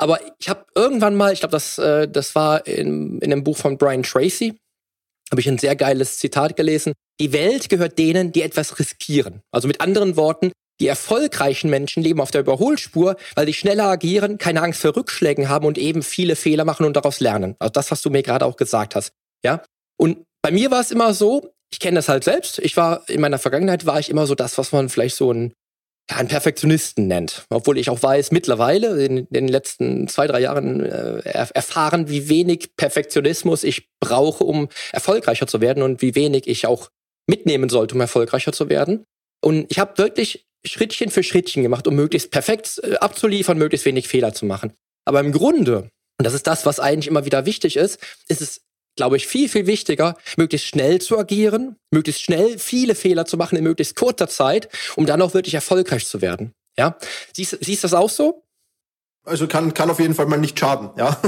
Aber 0.00 0.18
ich 0.38 0.48
habe 0.48 0.64
irgendwann 0.74 1.14
mal, 1.14 1.32
ich 1.32 1.40
glaube, 1.40 1.52
das, 1.52 1.76
äh, 1.78 2.08
das 2.08 2.34
war 2.34 2.66
in, 2.66 3.18
in 3.18 3.32
einem 3.32 3.44
Buch 3.44 3.58
von 3.58 3.76
Brian 3.76 4.02
Tracy, 4.02 4.56
habe 5.30 5.40
ich 5.40 5.48
ein 5.48 5.58
sehr 5.58 5.76
geiles 5.76 6.18
Zitat 6.18 6.56
gelesen. 6.56 6.94
Die 7.20 7.32
Welt 7.32 7.68
gehört 7.68 7.98
denen, 7.98 8.32
die 8.32 8.40
etwas 8.40 8.78
riskieren. 8.78 9.42
Also 9.52 9.68
mit 9.68 9.82
anderen 9.82 10.16
Worten, 10.16 10.52
die 10.80 10.86
erfolgreichen 10.86 11.68
Menschen 11.68 12.02
leben 12.02 12.20
auf 12.22 12.30
der 12.30 12.40
Überholspur, 12.40 13.16
weil 13.34 13.44
die 13.44 13.52
schneller 13.52 13.84
agieren, 13.84 14.38
keine 14.38 14.62
Angst 14.62 14.80
vor 14.80 14.96
Rückschlägen 14.96 15.50
haben 15.50 15.66
und 15.66 15.76
eben 15.76 16.02
viele 16.02 16.34
Fehler 16.34 16.64
machen 16.64 16.86
und 16.86 16.96
daraus 16.96 17.20
lernen. 17.20 17.54
Also 17.58 17.70
das, 17.70 17.90
was 17.90 18.00
du 18.00 18.08
mir 18.08 18.22
gerade 18.22 18.46
auch 18.46 18.56
gesagt 18.56 18.96
hast. 18.96 19.12
Ja. 19.44 19.62
Und 19.98 20.24
bei 20.40 20.50
mir 20.50 20.70
war 20.70 20.80
es 20.80 20.90
immer 20.90 21.12
so, 21.12 21.52
ich 21.70 21.78
kenne 21.78 21.96
das 21.96 22.08
halt 22.08 22.24
selbst. 22.24 22.58
Ich 22.60 22.78
war 22.78 23.06
in 23.10 23.20
meiner 23.20 23.38
Vergangenheit 23.38 23.84
war 23.84 24.00
ich 24.00 24.08
immer 24.08 24.26
so 24.26 24.34
das, 24.34 24.56
was 24.56 24.72
man 24.72 24.88
vielleicht 24.88 25.16
so 25.16 25.30
ein 25.30 25.52
ja, 26.10 26.16
einen 26.16 26.28
Perfektionisten 26.28 27.06
nennt. 27.06 27.46
Obwohl 27.50 27.78
ich 27.78 27.88
auch 27.88 28.02
weiß, 28.02 28.32
mittlerweile 28.32 29.02
in, 29.04 29.26
den 29.30 29.48
letzten 29.48 30.08
zwei, 30.08 30.26
drei 30.26 30.40
Jahren 30.40 30.84
äh, 30.84 31.20
erfahren, 31.54 32.08
wie 32.08 32.28
wenig 32.28 32.76
Perfektionismus 32.76 33.64
ich 33.64 33.88
brauche, 34.00 34.44
um 34.44 34.68
erfolgreicher 34.92 35.46
zu 35.46 35.60
werden 35.60 35.82
und 35.82 36.02
wie 36.02 36.14
wenig 36.14 36.48
ich 36.48 36.66
auch 36.66 36.90
mitnehmen 37.26 37.68
sollte, 37.68 37.94
um 37.94 38.00
erfolgreicher 38.00 38.52
zu 38.52 38.68
werden. 38.68 39.04
Und 39.42 39.66
ich 39.70 39.78
habe 39.78 39.98
wirklich 39.98 40.46
Schrittchen 40.64 41.10
für 41.10 41.22
Schrittchen 41.22 41.62
gemacht, 41.62 41.86
um 41.86 41.94
möglichst 41.94 42.30
perfekt 42.30 42.80
äh, 42.82 42.96
abzuliefern, 42.96 43.56
möglichst 43.56 43.86
wenig 43.86 44.08
Fehler 44.08 44.34
zu 44.34 44.44
machen. 44.46 44.72
Aber 45.06 45.20
im 45.20 45.32
Grunde, 45.32 45.88
und 46.18 46.24
das 46.26 46.34
ist 46.34 46.46
das, 46.46 46.66
was 46.66 46.80
eigentlich 46.80 47.06
immer 47.06 47.24
wieder 47.24 47.46
wichtig 47.46 47.76
ist, 47.76 47.98
ist 48.28 48.42
es 48.42 48.60
glaube 48.96 49.16
ich, 49.16 49.26
viel, 49.26 49.48
viel 49.48 49.66
wichtiger, 49.66 50.16
möglichst 50.36 50.66
schnell 50.66 51.00
zu 51.00 51.18
agieren, 51.18 51.76
möglichst 51.90 52.22
schnell 52.22 52.58
viele 52.58 52.94
Fehler 52.94 53.24
zu 53.24 53.36
machen 53.36 53.56
in 53.56 53.64
möglichst 53.64 53.96
kurzer 53.96 54.28
Zeit, 54.28 54.68
um 54.96 55.06
dann 55.06 55.22
auch 55.22 55.34
wirklich 55.34 55.54
erfolgreich 55.54 56.06
zu 56.06 56.20
werden. 56.20 56.52
Ja, 56.78 56.96
siehst, 57.34 57.58
siehst 57.60 57.84
du 57.84 57.88
das 57.88 57.94
auch 57.94 58.10
so? 58.10 58.44
Also 59.26 59.46
kann, 59.46 59.74
kann 59.74 59.90
auf 59.90 60.00
jeden 60.00 60.14
Fall 60.14 60.24
mal 60.24 60.38
nicht 60.38 60.58
schaden, 60.58 60.90
ja. 60.96 61.16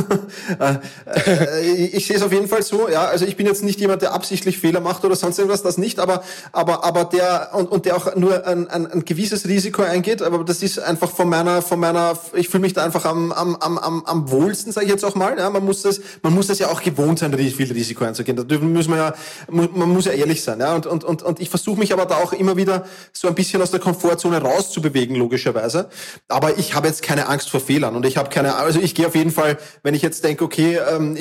Äh, 0.59 0.79
äh, 1.07 1.87
ich 1.87 2.07
sehe 2.07 2.17
es 2.17 2.23
auf 2.23 2.33
jeden 2.33 2.49
Fall 2.49 2.63
so, 2.63 2.89
ja. 2.89 3.05
Also 3.05 3.25
ich 3.25 3.37
bin 3.37 3.47
jetzt 3.47 3.63
nicht 3.63 3.81
jemand, 3.81 4.03
der 4.03 4.13
absichtlich 4.13 4.59
Fehler 4.59 4.81
macht 4.81 5.05
oder 5.05 5.15
sonst 5.15 5.39
irgendwas, 5.39 5.63
das 5.63 5.79
nicht, 5.79 5.99
aber, 5.99 6.23
aber, 6.53 6.85
aber 6.85 7.05
der, 7.05 7.51
und, 7.53 7.71
und 7.71 7.85
der 7.85 7.97
auch 7.97 8.15
nur 8.17 8.47
ein, 8.47 8.69
ein, 8.69 8.87
ein 8.91 9.05
gewisses 9.05 9.47
Risiko 9.47 9.83
eingeht, 9.83 10.23
aber 10.23 10.43
das 10.45 10.63
ist 10.63 10.79
einfach 10.79 11.11
von 11.11 11.29
meiner, 11.29 11.63
von 11.63 11.79
meiner, 11.79 12.19
ich 12.35 12.49
fühle 12.49 12.63
mich 12.63 12.73
da 12.73 12.83
einfach 12.83 13.05
am, 13.05 13.31
am, 13.33 13.57
am, 13.57 13.79
am, 13.79 14.05
am 14.05 14.31
wohlsten, 14.31 14.73
sage 14.73 14.87
ich 14.87 14.93
jetzt 14.93 15.05
auch 15.05 15.15
mal, 15.15 15.39
ja. 15.39 15.51
Man 15.51 15.65
muss 15.65 15.83
das, 15.83 16.01
man 16.23 16.35
muss 16.35 16.47
das 16.47 16.59
ja 16.59 16.69
auch 16.69 16.83
gewohnt 16.83 17.19
sein, 17.19 17.37
viel 17.37 17.73
Risiko 17.73 18.05
einzugehen. 18.05 18.37
Da 18.37 18.59
müssen 18.59 18.91
wir 18.91 18.97
ja, 18.97 19.15
man 19.51 19.89
muss 19.91 20.07
ja 20.07 20.13
ehrlich 20.13 20.43
sein, 20.43 20.61
ja. 20.61 20.75
Und, 20.75 20.87
und, 20.87 21.05
und, 21.05 21.23
und 21.23 21.41
ich 21.41 21.51
versuche 21.51 21.79
mich 21.79 21.93
aber 21.93 22.07
da 22.07 22.17
auch 22.17 22.33
immer 22.33 22.57
wieder 22.57 22.87
so 23.13 23.29
ein 23.29 23.35
bisschen 23.35 23.61
aus 23.63 23.71
der 23.71 23.81
Komfortzone 23.81 24.41
rauszubewegen, 24.41 25.17
logischerweise. 25.17 25.89
Aber 26.29 26.59
ich 26.59 26.75
habe 26.75 26.89
jetzt 26.89 27.03
keine 27.03 27.29
Angst 27.29 27.51
vor 27.51 27.61
Fehlern. 27.61 27.82
Fehlern. 27.83 27.97
Und 27.97 28.07
ich 28.07 28.17
habe 28.17 28.31
keine 28.31 28.55
Ahnung, 28.55 28.67
also 28.67 28.81
ich 28.81 28.95
gehe 28.95 29.07
auf 29.07 29.15
jeden 29.15 29.31
Fall, 29.31 29.59
wenn 29.83 29.95
ich 29.95 30.03
jetzt 30.03 30.25
denke, 30.25 30.45
okay, 30.45 30.79
ähm, 30.91 31.17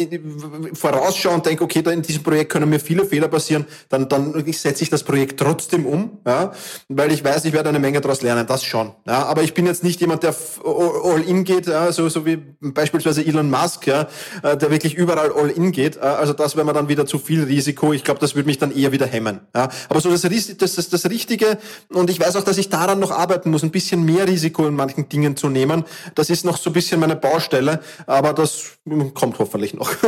vorausschaue 0.73 1.33
und 1.33 1.45
denke, 1.45 1.63
okay, 1.63 1.81
da 1.81 1.91
in 1.91 2.01
diesem 2.01 2.23
Projekt 2.23 2.51
können 2.51 2.69
mir 2.69 2.79
viele 2.79 3.05
Fehler 3.05 3.27
passieren, 3.27 3.65
dann, 3.89 4.07
dann 4.07 4.33
setze 4.51 4.83
ich 4.83 4.89
das 4.89 5.03
Projekt 5.03 5.39
trotzdem 5.39 5.85
um, 5.85 6.19
ja, 6.25 6.51
weil 6.87 7.11
ich 7.11 7.23
weiß, 7.23 7.45
ich 7.45 7.53
werde 7.53 7.69
eine 7.69 7.79
Menge 7.79 8.01
daraus 8.01 8.21
lernen, 8.21 8.45
das 8.47 8.63
schon. 8.63 8.91
Ja, 9.07 9.25
aber 9.25 9.43
ich 9.43 9.53
bin 9.53 9.65
jetzt 9.65 9.83
nicht 9.83 9.99
jemand, 10.01 10.23
der 10.23 10.35
all 10.63 11.21
in 11.21 11.43
geht, 11.43 11.67
ja, 11.67 11.91
so, 11.91 12.07
so 12.09 12.25
wie 12.25 12.37
beispielsweise 12.61 13.25
Elon 13.25 13.49
Musk, 13.49 13.87
ja, 13.87 14.07
äh, 14.43 14.57
der 14.57 14.69
wirklich 14.69 14.95
überall 14.95 15.31
all 15.31 15.49
in 15.49 15.71
geht. 15.71 15.97
Also 15.97 16.33
das 16.33 16.55
wäre 16.55 16.65
mir 16.65 16.73
dann 16.73 16.87
wieder 16.87 17.05
zu 17.05 17.17
viel 17.19 17.43
Risiko. 17.43 17.93
Ich 17.93 18.03
glaube, 18.03 18.19
das 18.19 18.35
würde 18.35 18.47
mich 18.47 18.57
dann 18.57 18.75
eher 18.75 18.91
wieder 18.91 19.05
hemmen. 19.05 19.41
Ja. 19.55 19.69
Aber 19.89 20.01
so 20.01 20.09
das, 20.09 20.21
das, 20.21 20.75
das, 20.75 20.89
das 20.89 21.09
Richtige, 21.09 21.57
und 21.89 22.09
ich 22.09 22.19
weiß 22.19 22.35
auch, 22.35 22.43
dass 22.43 22.57
ich 22.57 22.69
daran 22.69 22.99
noch 22.99 23.11
arbeiten 23.11 23.49
muss, 23.49 23.63
ein 23.63 23.71
bisschen 23.71 24.03
mehr 24.03 24.27
Risiko 24.27 24.67
in 24.67 24.75
manchen 24.75 25.09
Dingen 25.09 25.35
zu 25.35 25.49
nehmen. 25.49 25.83
Das 26.15 26.29
ist 26.29 26.45
noch 26.51 26.57
so 26.57 26.69
ein 26.69 26.73
bisschen 26.73 26.99
meine 26.99 27.15
Baustelle, 27.15 27.79
aber 28.05 28.33
das 28.33 28.77
kommt 29.13 29.39
hoffentlich 29.39 29.73
noch. 29.73 29.89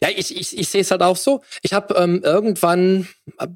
Ja, 0.00 0.10
ich, 0.14 0.36
ich, 0.36 0.56
ich 0.56 0.68
sehe 0.68 0.82
es 0.82 0.92
halt 0.92 1.02
auch 1.02 1.16
so. 1.16 1.40
Ich 1.60 1.72
habe 1.72 1.92
ähm, 1.96 2.20
irgendwann, 2.22 3.08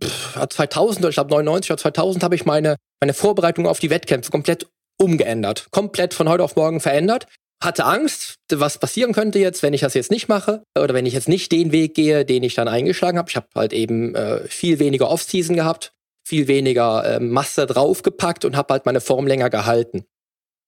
pff, 0.02 0.48
2000, 0.50 1.06
ich 1.06 1.14
glaube 1.14 1.30
99 1.30 1.70
oder 1.70 1.80
2000, 1.80 2.24
habe 2.24 2.34
ich 2.34 2.44
meine, 2.44 2.74
meine 3.00 3.14
Vorbereitung 3.14 3.68
auf 3.68 3.78
die 3.78 3.90
Wettkämpfe 3.90 4.32
komplett 4.32 4.66
umgeändert. 5.00 5.68
Komplett 5.70 6.14
von 6.14 6.28
heute 6.28 6.42
auf 6.42 6.56
morgen 6.56 6.80
verändert. 6.80 7.26
Hatte 7.62 7.84
Angst, 7.84 8.38
was 8.50 8.78
passieren 8.78 9.12
könnte 9.12 9.38
jetzt, 9.38 9.62
wenn 9.62 9.72
ich 9.72 9.82
das 9.82 9.94
jetzt 9.94 10.10
nicht 10.10 10.28
mache 10.28 10.64
oder 10.76 10.94
wenn 10.94 11.06
ich 11.06 11.14
jetzt 11.14 11.28
nicht 11.28 11.52
den 11.52 11.70
Weg 11.70 11.94
gehe, 11.94 12.24
den 12.24 12.42
ich 12.42 12.56
dann 12.56 12.66
eingeschlagen 12.66 13.18
habe. 13.18 13.30
Ich 13.30 13.36
habe 13.36 13.46
halt 13.54 13.72
eben 13.72 14.16
äh, 14.16 14.40
viel 14.48 14.80
weniger 14.80 15.08
Off-Season 15.10 15.54
gehabt, 15.54 15.92
viel 16.26 16.48
weniger 16.48 17.04
äh, 17.04 17.20
Masse 17.20 17.66
draufgepackt 17.66 18.44
und 18.44 18.56
habe 18.56 18.74
halt 18.74 18.84
meine 18.84 19.00
Form 19.00 19.28
länger 19.28 19.48
gehalten 19.48 20.06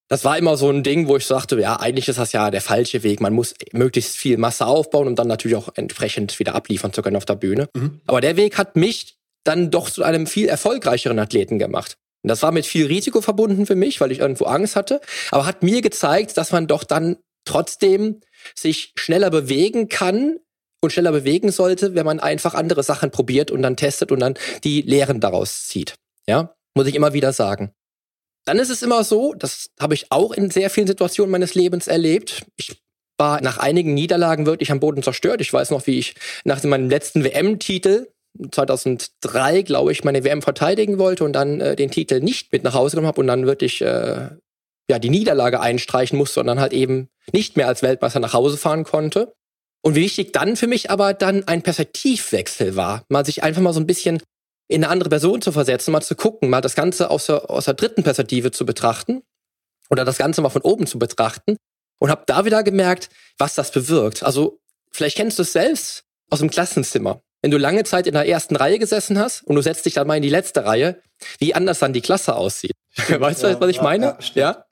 das 0.09 0.25
war 0.25 0.37
immer 0.37 0.57
so 0.57 0.69
ein 0.69 0.83
Ding, 0.83 1.09
wo 1.09 1.17
ich 1.17 1.27
sagte, 1.27 1.59
ja, 1.59 1.77
eigentlich 1.81 2.09
ist 2.09 2.19
das 2.19 2.33
ja 2.33 2.51
der 2.51 2.61
falsche 2.61 3.03
Weg. 3.03 3.21
Man 3.21 3.33
muss 3.33 3.55
möglichst 3.73 4.17
viel 4.17 4.37
Masse 4.37 4.67
aufbauen, 4.67 5.09
um 5.09 5.17
dann 5.17 5.29
natürlich 5.29 5.57
auch 5.57 5.71
entsprechend 5.75 6.39
wieder 6.39 6.55
abliefern 6.55 6.93
zu 6.93 7.03
können 7.03 7.17
auf 7.17 7.25
der 7.25 7.37
Bühne. 7.37 7.69
Mhm. 7.75 8.01
Aber 8.07 8.21
der 8.21 8.37
Weg 8.37 8.59
hat 8.59 8.77
mich 8.77 9.17
dann 9.45 9.71
doch 9.71 9.91
zu 9.91 10.03
einem 10.03 10.27
viel 10.27 10.49
erfolgreicheren 10.49 11.19
Athleten 11.19 11.59
gemacht. 11.59 11.97
Und 12.23 12.29
das 12.29 12.43
war 12.43 12.53
mit 12.53 12.67
viel 12.67 12.87
Risiko 12.87 13.21
verbunden 13.21 13.67
für 13.67 13.75
mich, 13.75 14.01
weil 14.01 14.11
ich 14.11 14.21
irgendwo 14.21 14.45
Angst 14.45 14.77
hatte, 14.77 15.01
aber 15.31 15.47
hat 15.47 15.63
mir 15.63 15.83
gezeigt, 15.83 16.37
dass 16.37 16.53
man 16.53 16.67
doch 16.67 16.85
dann 16.85 17.17
trotzdem 17.45 18.21
sich 18.55 18.93
schneller 18.97 19.31
bewegen 19.31 19.89
kann 19.89 20.39
und 20.81 20.93
schneller 20.93 21.13
bewegen 21.13 21.51
sollte, 21.51 21.95
wenn 21.95 22.07
man 22.07 22.21
einfach 22.21 22.55
andere 22.55 22.83
Sachen 22.83 23.11
probiert 23.11 23.51
und 23.51 23.63
dann 23.63 23.77
testet 23.77 24.11
und 24.11 24.21
dann 24.21 24.35
die 24.65 24.83
Lehren 24.83 25.21
daraus 25.21 25.67
zieht. 25.67 25.95
Ja, 26.27 26.55
muss 26.75 26.87
ich 26.87 26.95
immer 26.95 27.13
wieder 27.13 27.33
sagen. 27.33 27.73
Dann 28.45 28.59
ist 28.59 28.71
es 28.71 28.83
immer 28.83 29.05
so, 29.05 29.35
das 29.35 29.71
habe 29.81 29.95
ich 29.95 30.11
auch 30.11 30.33
in 30.33 30.51
sehr 30.51 30.71
vielen 30.71 30.87
Situationen 30.87 31.31
meines 31.31 31.55
Lebens 31.55 31.87
erlebt. 31.87 32.45
Ich 32.57 32.83
war 33.19 33.41
nach 33.41 33.59
einigen 33.59 33.95
Niederlagen 33.95 34.47
wirklich 34.47 34.71
am 34.71 34.81
Boden 34.81 35.03
zerstört. 35.03 35.41
Ich 35.41 35.53
weiß 35.53 35.71
noch, 35.71 35.87
wie 35.87 35.99
ich 35.99 36.15
nach 36.45 36.63
meinem 36.65 36.91
letzten 36.91 37.25
WM-Titel 37.25 38.09
2003, 38.51 39.63
glaube 39.63 39.93
ich, 39.93 40.05
meine 40.05 40.25
WM 40.25 40.43
verteidigen 40.43 40.99
wollte 40.99 41.25
und 41.25 41.33
dann 41.33 41.61
äh, 41.61 41.77
den 41.77 41.91
Titel 41.91 42.21
nicht 42.21 42.53
mit 42.53 42.65
nach 42.65 42.75
Hause 42.75 42.97
genommen 42.97 43.09
habe 43.09 43.21
und 43.21 43.29
dann 43.29 43.47
wirklich 43.47 43.81
äh, 43.81 44.29
ja 44.91 44.99
die 44.99 45.11
Niederlage 45.11 45.61
einstreichen 45.61 46.19
musste 46.19 46.41
und 46.41 46.47
dann 46.47 46.61
halt 46.61 46.73
eben 46.73 47.09
nicht 47.33 47.57
mehr 47.57 47.69
als 47.69 47.83
Weltmeister 47.83 48.21
nach 48.21 48.35
Hause 48.35 48.57
fahren 48.57 48.85
konnte. 48.85 49.35
Und 49.83 49.95
wie 49.95 50.01
wichtig 50.01 50.33
dann 50.33 50.57
für 50.57 50.67
mich 50.67 50.91
aber 50.91 51.15
dann 51.15 51.47
ein 51.47 51.63
Perspektivwechsel 51.63 52.75
war, 52.75 53.05
mal 53.09 53.25
sich 53.25 53.43
einfach 53.43 53.63
mal 53.63 53.73
so 53.73 53.81
ein 53.81 53.87
bisschen 53.87 54.21
in 54.69 54.83
eine 54.83 54.91
andere 54.91 55.11
Person 55.11 55.43
zu 55.43 55.53
versetzen, 55.53 55.93
mal 55.93 56.01
zu 56.01 56.15
gucken, 56.15 56.51
mal 56.51 56.61
das 56.61 56.75
Ganze 56.75 57.11
aus 57.11 57.27
der, 57.27 57.51
aus 57.51 57.67
der 57.67 57.75
dritten 57.75 58.03
Perspektive 58.03 58.51
zu 58.51 58.65
betrachten 58.65 59.23
oder 59.91 60.05
das 60.05 60.19
Ganze 60.19 60.41
mal 60.41 60.51
von 60.51 60.63
oben 60.63 60.87
zu 60.87 60.99
betrachten 60.99 61.57
und 61.99 62.11
habe 62.11 62.25
da 62.27 62.45
wieder 62.45 62.63
gemerkt, 62.63 63.11
was 63.39 63.55
das 63.55 63.71
bewirkt. 63.71 64.23
Also 64.23 64.61
vielleicht 64.91 65.17
kennst 65.17 65.39
du 65.39 65.43
es 65.43 65.53
selbst 65.53 66.05
aus 66.31 66.41
dem 66.41 66.51
Klassenzimmer. 66.51 67.21
Wenn 67.43 67.51
du 67.51 67.59
lange 67.59 67.85
Zeit 67.85 68.07
in 68.07 68.15
der 68.15 68.27
ersten 68.27 68.57
Reihe 68.57 68.79
gesessen 68.79 69.19
hast 69.19 69.43
und 69.43 69.55
du 69.55 69.61
setzt 69.61 69.85
dich 69.85 69.93
dann 69.93 70.07
mal 70.07 70.17
in 70.17 70.23
die 70.23 70.31
letzte 70.31 70.65
Reihe, 70.65 71.03
wie 71.39 71.55
anders 71.55 71.79
dann 71.79 71.93
die 71.93 72.01
Klasse 72.01 72.37
aussieht. 72.37 72.73
Stimmt, 72.91 73.21
weißt 73.21 73.43
du, 73.43 73.49
ja, 73.49 73.61
was 73.61 73.69
ich 73.69 73.83
meine? 73.83 74.17
Ja, 74.33 74.65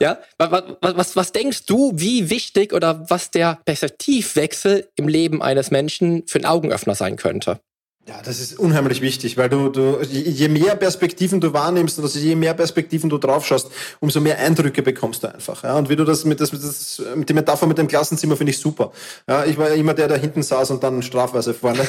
ja. 0.00 0.18
ja? 0.18 0.18
Was, 0.38 0.96
was, 0.96 1.16
was 1.16 1.32
denkst 1.32 1.66
du, 1.66 1.92
wie 1.94 2.30
wichtig 2.30 2.72
oder 2.72 3.10
was 3.10 3.30
der 3.30 3.58
Perspektivwechsel 3.66 4.88
im 4.96 5.06
Leben 5.06 5.42
eines 5.42 5.70
Menschen 5.70 6.26
für 6.26 6.38
ein 6.38 6.46
Augenöffner 6.46 6.94
sein 6.94 7.16
könnte? 7.16 7.60
Ja, 8.06 8.20
das 8.22 8.38
ist 8.38 8.58
unheimlich 8.58 9.00
wichtig, 9.00 9.38
weil 9.38 9.48
du, 9.48 9.70
du, 9.70 9.98
je 10.02 10.48
mehr 10.48 10.76
Perspektiven 10.76 11.40
du 11.40 11.54
wahrnimmst 11.54 11.96
und 11.96 12.04
also 12.04 12.18
je 12.18 12.34
mehr 12.34 12.52
Perspektiven 12.52 13.08
du 13.08 13.16
draufschaust, 13.16 13.70
umso 13.98 14.20
mehr 14.20 14.38
Eindrücke 14.38 14.82
bekommst 14.82 15.22
du 15.22 15.32
einfach. 15.32 15.64
Ja, 15.64 15.78
und 15.78 15.88
wie 15.88 15.96
du 15.96 16.04
das 16.04 16.26
mit, 16.26 16.38
das, 16.38 16.52
mit, 16.52 16.62
das, 16.62 17.00
mit 17.14 17.30
die 17.30 17.32
Metapher 17.32 17.66
mit 17.66 17.78
dem 17.78 17.88
Klassenzimmer 17.88 18.36
finde 18.36 18.50
ich 18.50 18.58
super. 18.58 18.92
Ja, 19.26 19.46
ich 19.46 19.56
war 19.56 19.70
immer 19.70 19.94
der, 19.94 20.08
der 20.08 20.18
hinten 20.18 20.42
saß 20.42 20.72
und 20.72 20.82
dann 20.82 21.00
strafweise 21.00 21.54
vorne, 21.54 21.82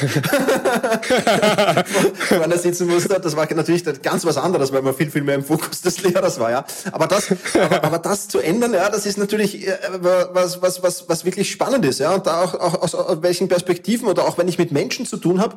vorne 2.14 2.56
sitzen 2.56 2.88
musste. 2.88 3.20
Das 3.20 3.36
war 3.36 3.52
natürlich 3.52 3.84
ganz 4.00 4.24
was 4.24 4.38
anderes, 4.38 4.72
weil 4.72 4.80
man 4.80 4.94
viel, 4.94 5.10
viel 5.10 5.22
mehr 5.22 5.34
im 5.34 5.44
Fokus 5.44 5.82
des 5.82 6.02
Lehrers 6.02 6.40
war, 6.40 6.50
ja. 6.50 6.64
Aber 6.92 7.08
das, 7.08 7.30
aber, 7.60 7.84
aber 7.84 7.98
das 7.98 8.28
zu 8.28 8.38
ändern, 8.38 8.72
ja, 8.72 8.88
das 8.88 9.04
ist 9.04 9.18
natürlich 9.18 9.68
äh, 9.68 9.76
was, 10.00 10.62
was, 10.62 10.82
was, 10.82 11.10
was 11.10 11.26
wirklich 11.26 11.50
spannend 11.50 11.84
ist, 11.84 12.00
ja. 12.00 12.14
Und 12.14 12.26
da 12.26 12.42
auch, 12.42 12.54
auch 12.54 12.80
aus 12.80 12.96
welchen 13.20 13.48
Perspektiven 13.48 14.08
oder 14.08 14.26
auch 14.26 14.38
wenn 14.38 14.48
ich 14.48 14.56
mit 14.56 14.72
Menschen 14.72 15.04
zu 15.04 15.18
tun 15.18 15.42
habe, 15.42 15.56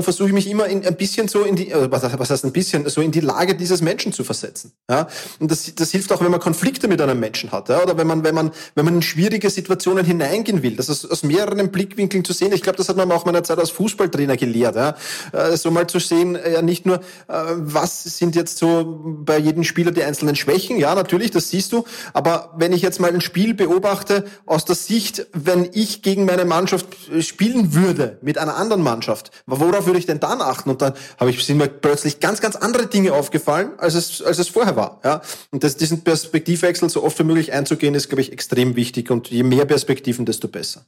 dann 0.00 0.04
versuche 0.04 0.28
ich 0.28 0.34
mich 0.34 0.48
immer 0.48 0.66
in, 0.66 0.86
ein 0.86 0.96
bisschen 0.96 1.28
so 1.28 1.42
in 1.42 1.56
die, 1.56 1.70
äh, 1.70 1.90
was, 1.90 2.02
was 2.02 2.30
heißt 2.30 2.44
ein 2.44 2.52
bisschen, 2.52 2.88
so 2.88 3.02
in 3.02 3.10
die 3.10 3.20
Lage 3.20 3.54
dieses 3.54 3.82
Menschen 3.82 4.12
zu 4.12 4.24
versetzen. 4.24 4.72
Ja? 4.88 5.08
Und 5.38 5.50
das, 5.50 5.74
das 5.74 5.90
hilft 5.90 6.10
auch, 6.12 6.22
wenn 6.22 6.30
man 6.30 6.40
Konflikte 6.40 6.88
mit 6.88 7.00
einem 7.02 7.20
Menschen 7.20 7.52
hat, 7.52 7.68
ja? 7.68 7.82
oder 7.82 7.98
wenn 7.98 8.06
man, 8.06 8.24
wenn 8.24 8.34
man, 8.34 8.50
wenn 8.74 8.86
man 8.86 8.94
in 8.94 9.02
schwierige 9.02 9.50
Situationen 9.50 10.04
hineingehen 10.04 10.62
will, 10.62 10.76
das 10.76 10.88
aus, 10.88 11.04
aus 11.04 11.22
mehreren 11.22 11.70
Blickwinkeln 11.70 12.24
zu 12.24 12.32
sehen. 12.32 12.52
Ich 12.52 12.62
glaube, 12.62 12.78
das 12.78 12.88
hat 12.88 12.96
man 12.96 13.12
auch 13.12 13.26
meiner 13.26 13.44
Zeit 13.44 13.58
als 13.58 13.70
Fußballtrainer 13.70 14.36
gelehrt, 14.36 14.76
ja? 14.76 14.96
Äh, 15.32 15.56
so 15.56 15.70
mal 15.70 15.86
zu 15.86 15.98
sehen, 15.98 16.34
äh, 16.34 16.52
ja 16.54 16.62
nicht 16.62 16.86
nur, 16.86 17.00
was 17.26 18.02
sind 18.04 18.34
jetzt 18.36 18.58
so 18.58 19.00
bei 19.24 19.38
jedem 19.38 19.64
Spieler 19.64 19.92
die 19.92 20.02
einzelnen 20.02 20.36
Schwächen, 20.36 20.78
ja 20.78 20.94
natürlich, 20.94 21.30
das 21.30 21.50
siehst 21.50 21.72
du, 21.72 21.84
aber 22.12 22.54
wenn 22.56 22.72
ich 22.72 22.82
jetzt 22.82 23.00
mal 23.00 23.12
ein 23.12 23.20
Spiel 23.20 23.54
beobachte 23.54 24.24
aus 24.46 24.64
der 24.64 24.74
Sicht, 24.74 25.26
wenn 25.32 25.68
ich 25.72 26.02
gegen 26.02 26.24
meine 26.24 26.44
Mannschaft 26.44 26.86
spielen 27.20 27.74
würde 27.74 28.18
mit 28.22 28.38
einer 28.38 28.56
anderen 28.56 28.82
Mannschaft, 28.82 29.30
worauf 29.46 29.86
würde 29.90 29.98
ich 29.98 30.06
denn 30.06 30.20
dann 30.20 30.40
achten? 30.40 30.70
Und 30.70 30.80
dann 30.80 30.94
habe 31.18 31.30
ich, 31.30 31.44
sind 31.44 31.58
mir 31.58 31.68
plötzlich 31.68 32.20
ganz, 32.20 32.40
ganz 32.40 32.56
andere 32.56 32.86
Dinge 32.86 33.12
aufgefallen, 33.12 33.72
als 33.78 33.94
es, 33.94 34.22
als 34.22 34.38
es 34.38 34.48
vorher 34.48 34.76
war. 34.76 35.00
Ja? 35.04 35.20
Und 35.50 35.64
das, 35.64 35.76
diesen 35.76 36.02
Perspektivwechsel 36.02 36.88
so 36.88 37.02
oft 37.02 37.18
wie 37.18 37.24
möglich 37.24 37.52
einzugehen, 37.52 37.94
ist, 37.94 38.08
glaube 38.08 38.22
ich, 38.22 38.32
extrem 38.32 38.76
wichtig. 38.76 39.10
Und 39.10 39.28
je 39.28 39.42
mehr 39.42 39.64
Perspektiven, 39.64 40.24
desto 40.24 40.48
besser. 40.48 40.86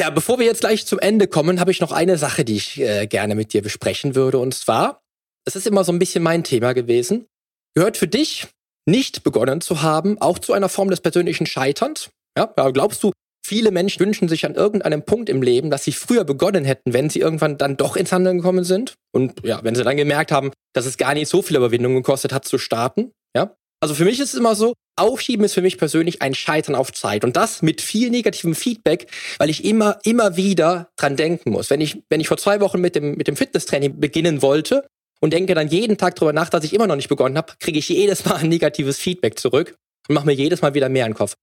Ja, 0.00 0.10
bevor 0.10 0.38
wir 0.38 0.46
jetzt 0.46 0.60
gleich 0.60 0.86
zum 0.86 0.98
Ende 0.98 1.28
kommen, 1.28 1.60
habe 1.60 1.70
ich 1.70 1.80
noch 1.80 1.92
eine 1.92 2.16
Sache, 2.16 2.44
die 2.44 2.56
ich 2.56 2.80
äh, 2.80 3.06
gerne 3.06 3.34
mit 3.34 3.52
dir 3.52 3.62
besprechen 3.62 4.14
würde. 4.14 4.38
Und 4.38 4.54
zwar, 4.54 5.02
es 5.46 5.56
ist 5.56 5.66
immer 5.66 5.84
so 5.84 5.92
ein 5.92 5.98
bisschen 5.98 6.22
mein 6.22 6.42
Thema 6.42 6.72
gewesen. 6.72 7.26
Gehört 7.74 7.96
für 7.96 8.08
dich 8.08 8.48
nicht 8.86 9.22
begonnen 9.22 9.60
zu 9.60 9.82
haben, 9.82 10.20
auch 10.20 10.38
zu 10.38 10.52
einer 10.52 10.68
Form 10.68 10.90
des 10.90 11.00
persönlichen 11.00 11.46
Scheiterns? 11.46 12.10
Ja, 12.36 12.46
glaubst 12.46 13.02
du, 13.02 13.12
viele 13.42 13.70
Menschen 13.70 14.00
wünschen 14.00 14.28
sich 14.28 14.46
an 14.46 14.54
irgendeinem 14.54 15.04
Punkt 15.04 15.28
im 15.28 15.42
Leben, 15.42 15.70
dass 15.70 15.84
sie 15.84 15.92
früher 15.92 16.24
begonnen 16.24 16.64
hätten, 16.64 16.92
wenn 16.92 17.10
sie 17.10 17.20
irgendwann 17.20 17.58
dann 17.58 17.76
doch 17.76 17.96
ins 17.96 18.12
Handeln 18.12 18.38
gekommen 18.38 18.64
sind? 18.64 18.94
Und 19.12 19.44
ja, 19.44 19.60
wenn 19.62 19.74
sie 19.74 19.84
dann 19.84 19.96
gemerkt 19.96 20.32
haben, 20.32 20.52
dass 20.72 20.86
es 20.86 20.96
gar 20.96 21.14
nicht 21.14 21.28
so 21.28 21.42
viel 21.42 21.56
Überwindung 21.56 21.94
gekostet 21.94 22.32
hat 22.32 22.44
zu 22.44 22.58
starten? 22.58 23.12
Ja, 23.36 23.56
also 23.82 23.94
für 23.94 24.04
mich 24.04 24.20
ist 24.20 24.34
es 24.34 24.38
immer 24.38 24.54
so, 24.54 24.74
Aufschieben 24.96 25.44
ist 25.44 25.54
für 25.54 25.62
mich 25.62 25.78
persönlich 25.78 26.20
ein 26.20 26.34
Scheitern 26.34 26.74
auf 26.74 26.92
Zeit. 26.92 27.24
Und 27.24 27.36
das 27.36 27.62
mit 27.62 27.80
viel 27.80 28.10
negativem 28.10 28.54
Feedback, 28.54 29.06
weil 29.38 29.48
ich 29.48 29.64
immer, 29.64 29.98
immer 30.04 30.36
wieder 30.36 30.90
dran 30.96 31.16
denken 31.16 31.50
muss. 31.50 31.70
Wenn 31.70 31.80
ich, 31.80 32.02
wenn 32.10 32.20
ich 32.20 32.28
vor 32.28 32.36
zwei 32.36 32.60
Wochen 32.60 32.80
mit 32.80 32.94
dem, 32.94 33.16
mit 33.16 33.26
dem 33.26 33.36
Fitnesstraining 33.36 33.98
beginnen 33.98 34.42
wollte 34.42 34.86
und 35.20 35.32
denke 35.32 35.54
dann 35.54 35.68
jeden 35.68 35.96
Tag 35.96 36.16
drüber 36.16 36.34
nach, 36.34 36.50
dass 36.50 36.64
ich 36.64 36.74
immer 36.74 36.86
noch 36.86 36.96
nicht 36.96 37.08
begonnen 37.08 37.38
habe, 37.38 37.54
kriege 37.58 37.78
ich 37.78 37.88
jedes 37.88 38.24
Mal 38.26 38.36
ein 38.36 38.50
negatives 38.50 38.98
Feedback 38.98 39.38
zurück 39.38 39.74
und 40.08 40.14
mache 40.14 40.26
mir 40.26 40.34
jedes 40.34 40.60
Mal 40.60 40.74
wieder 40.74 40.90
mehr 40.90 41.06
in 41.06 41.12
den 41.12 41.16
Kopf. 41.16 41.34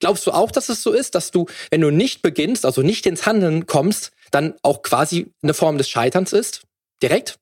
Glaubst 0.00 0.26
du 0.26 0.32
auch, 0.32 0.50
dass 0.50 0.68
es 0.68 0.82
so 0.82 0.92
ist, 0.92 1.14
dass 1.14 1.30
du, 1.30 1.46
wenn 1.70 1.80
du 1.80 1.90
nicht 1.90 2.22
beginnst, 2.22 2.64
also 2.64 2.82
nicht 2.82 3.06
ins 3.06 3.26
Handeln 3.26 3.66
kommst, 3.66 4.12
dann 4.30 4.54
auch 4.62 4.82
quasi 4.82 5.32
eine 5.42 5.54
Form 5.54 5.78
des 5.78 5.88
Scheiterns 5.88 6.32
ist? 6.32 6.62
Direkt? 7.02 7.38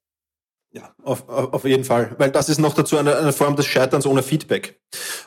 Ja, 0.77 0.93
auf, 1.05 1.27
auf 1.29 1.65
jeden 1.65 1.85
Fall. 1.85 2.15
Weil 2.19 2.31
das 2.31 2.51
ist 2.51 2.59
noch 2.59 2.75
dazu 2.75 2.99
eine, 2.99 3.17
eine 3.17 3.33
Form 3.33 3.57
des 3.57 3.65
Scheiterns 3.65 4.05
ohne 4.05 4.23
Feedback. 4.23 4.79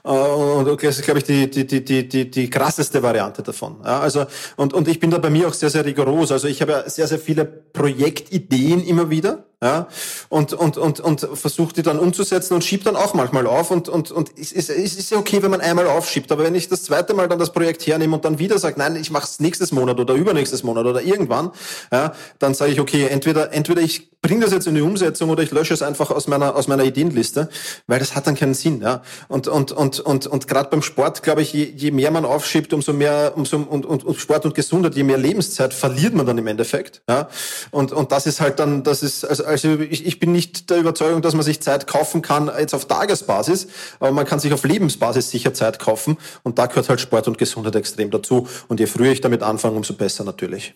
Äh, 0.03 0.09
und 0.09 0.83
das 0.83 0.99
ist, 0.99 1.03
glaube 1.03 1.19
ich, 1.19 1.23
die, 1.25 1.49
die, 1.49 1.65
die, 1.65 2.07
die, 2.07 2.29
die 2.29 2.49
krasseste 2.51 3.01
Variante 3.01 3.41
davon. 3.41 3.77
Ja, 3.83 3.99
also, 3.99 4.27
und, 4.57 4.75
und 4.75 4.87
ich 4.87 4.99
bin 4.99 5.09
da 5.09 5.17
bei 5.17 5.31
mir 5.31 5.47
auch 5.47 5.53
sehr, 5.53 5.71
sehr 5.71 5.85
rigoros. 5.85 6.31
Also 6.31 6.47
ich 6.47 6.61
habe 6.61 6.73
ja 6.73 6.89
sehr, 6.89 7.07
sehr 7.07 7.17
viele 7.17 7.45
Projektideen 7.45 8.83
immer 8.83 9.09
wieder 9.09 9.45
ja, 9.61 9.89
und, 10.29 10.53
und, 10.53 10.77
und, 10.77 11.01
und 11.01 11.27
versucht 11.33 11.75
die 11.75 11.83
dann 11.83 11.99
umzusetzen 11.99 12.53
und 12.53 12.63
schiebt 12.63 12.85
dann 12.85 12.95
auch 12.95 13.13
manchmal 13.13 13.45
auf 13.45 13.71
und, 13.71 13.89
und, 13.89 14.09
und 14.09 14.31
es 14.39 14.53
ist, 14.53 14.69
es 14.69 14.95
ist 14.95 15.11
ja 15.11 15.17
okay, 15.17 15.43
wenn 15.43 15.51
man 15.51 15.59
einmal 15.59 15.85
aufschiebt, 15.87 16.31
aber 16.31 16.45
wenn 16.45 16.55
ich 16.55 16.69
das 16.69 16.83
zweite 16.83 17.13
Mal 17.13 17.27
dann 17.27 17.39
das 17.39 17.51
Projekt 17.51 17.85
hernehme 17.85 18.15
und 18.15 18.23
dann 18.23 18.39
wieder 18.39 18.57
sage, 18.57 18.79
nein, 18.79 18.95
ich 18.95 19.11
mache 19.11 19.25
es 19.25 19.41
nächstes 19.41 19.73
Monat 19.73 19.99
oder 19.99 20.13
übernächstes 20.13 20.63
Monat 20.63 20.85
oder 20.85 21.01
irgendwann, 21.01 21.51
ja, 21.91 22.13
dann 22.39 22.53
sage 22.53 22.71
ich, 22.71 22.79
okay, 22.79 23.07
entweder, 23.07 23.51
entweder 23.51 23.81
ich 23.81 24.09
bringe 24.21 24.45
das 24.45 24.53
jetzt 24.53 24.67
in 24.67 24.75
die 24.75 24.81
Umsetzung 24.81 25.29
oder 25.29 25.43
ich 25.43 25.51
lösche 25.51 25.73
es 25.73 25.81
einfach 25.81 26.11
aus 26.11 26.27
meiner, 26.27 26.55
aus 26.55 26.67
meiner 26.69 26.83
Ideenliste, 26.83 27.49
weil 27.87 27.99
das 27.99 28.15
hat 28.15 28.27
dann 28.27 28.35
keinen 28.35 28.53
Sinn, 28.53 28.81
ja, 28.81 29.01
und, 29.27 29.49
und, 29.49 29.73
und, 29.73 29.99
und, 29.99 30.27
und 30.27 30.47
gerade 30.47 30.69
beim 30.69 30.81
Sport, 30.81 31.21
glaube 31.21 31.41
ich, 31.41 31.51
je, 31.51 31.65
je 31.75 31.91
mehr 31.91 32.11
man 32.11 32.23
aufschiebt, 32.23 32.71
umso 32.71 32.93
mehr, 32.93 33.33
umso, 33.35 33.57
und, 33.57 33.85
und, 33.85 34.05
und 34.05 34.17
Sport 34.19 34.45
und 34.45 34.55
Gesundheit, 34.55 34.95
je 34.95 35.03
mehr 35.03 35.17
Lebenszeit 35.17 35.73
verliert 35.73 36.13
man 36.13 36.25
dann 36.25 36.37
im 36.37 36.47
Endeffekt, 36.47 37.01
ja, 37.09 37.27
und, 37.71 37.91
und 37.91 38.13
das 38.13 38.25
ist 38.25 38.39
halt 38.39 38.59
dann, 38.59 38.83
das 38.83 39.03
ist, 39.03 39.25
also, 39.25 39.48
also 39.49 39.79
ich, 39.79 40.05
ich 40.05 40.19
bin 40.19 40.31
nicht 40.31 40.69
der 40.69 40.77
Überzeugung, 40.77 41.21
dass 41.21 41.33
man 41.33 41.43
sich 41.43 41.59
Zeit 41.61 41.87
kaufen 41.87 42.21
kann 42.21 42.49
jetzt 42.57 42.73
auf 42.73 42.85
Tagesbasis, 42.85 43.67
aber 43.99 44.11
man 44.11 44.25
kann 44.25 44.39
sich 44.39 44.53
auf 44.53 44.63
Lebensbasis 44.63 45.31
sicher 45.31 45.53
Zeit 45.53 45.79
kaufen 45.79 46.17
und 46.43 46.59
da 46.59 46.67
gehört 46.67 46.87
halt 46.87 47.01
Sport 47.01 47.27
und 47.27 47.37
Gesundheit 47.37 47.75
extrem 47.75 48.11
dazu. 48.11 48.47
Und 48.67 48.79
je 48.79 48.85
früher 48.85 49.11
ich 49.11 49.21
damit 49.21 49.43
anfange, 49.43 49.75
umso 49.75 49.93
besser 49.95 50.23
natürlich. 50.23 50.75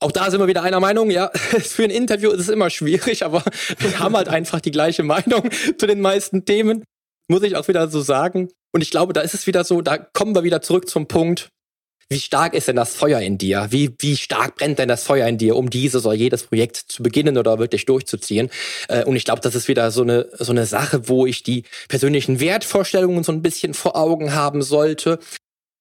Auch 0.00 0.10
da 0.10 0.30
sind 0.30 0.40
wir 0.40 0.48
wieder 0.48 0.64
einer 0.64 0.80
Meinung, 0.80 1.10
ja. 1.10 1.30
Für 1.34 1.84
ein 1.84 1.90
Interview 1.90 2.30
ist 2.30 2.40
es 2.40 2.48
immer 2.48 2.70
schwierig, 2.70 3.24
aber 3.24 3.44
wir 3.78 4.00
haben 4.00 4.16
halt 4.16 4.28
einfach 4.28 4.60
die 4.60 4.72
gleiche 4.72 5.04
Meinung 5.04 5.48
zu 5.78 5.86
den 5.86 6.00
meisten 6.00 6.44
Themen. 6.44 6.84
Muss 7.28 7.44
ich 7.44 7.56
auch 7.56 7.68
wieder 7.68 7.88
so 7.88 8.00
sagen. 8.00 8.48
Und 8.74 8.80
ich 8.80 8.90
glaube, 8.90 9.12
da 9.12 9.20
ist 9.20 9.34
es 9.34 9.46
wieder 9.46 9.62
so, 9.62 9.80
da 9.80 9.98
kommen 9.98 10.34
wir 10.34 10.42
wieder 10.42 10.60
zurück 10.60 10.88
zum 10.88 11.06
Punkt, 11.06 11.50
wie 12.12 12.20
stark 12.20 12.54
ist 12.54 12.68
denn 12.68 12.76
das 12.76 12.94
Feuer 12.94 13.20
in 13.20 13.38
dir? 13.38 13.68
Wie, 13.70 13.94
wie 13.98 14.16
stark 14.16 14.56
brennt 14.56 14.78
denn 14.78 14.88
das 14.88 15.02
Feuer 15.02 15.26
in 15.26 15.38
dir, 15.38 15.56
um 15.56 15.70
dieses 15.70 16.04
oder 16.06 16.14
jedes 16.14 16.44
Projekt 16.44 16.76
zu 16.76 17.02
beginnen 17.02 17.38
oder 17.38 17.58
wirklich 17.58 17.86
durchzuziehen? 17.86 18.50
Äh, 18.88 19.04
und 19.04 19.16
ich 19.16 19.24
glaube, 19.24 19.40
das 19.40 19.54
ist 19.54 19.66
wieder 19.66 19.90
so 19.90 20.02
eine, 20.02 20.28
so 20.38 20.52
eine 20.52 20.66
Sache, 20.66 21.08
wo 21.08 21.26
ich 21.26 21.42
die 21.42 21.64
persönlichen 21.88 22.38
Wertvorstellungen 22.38 23.24
so 23.24 23.32
ein 23.32 23.42
bisschen 23.42 23.74
vor 23.74 23.96
Augen 23.96 24.34
haben 24.34 24.62
sollte. 24.62 25.18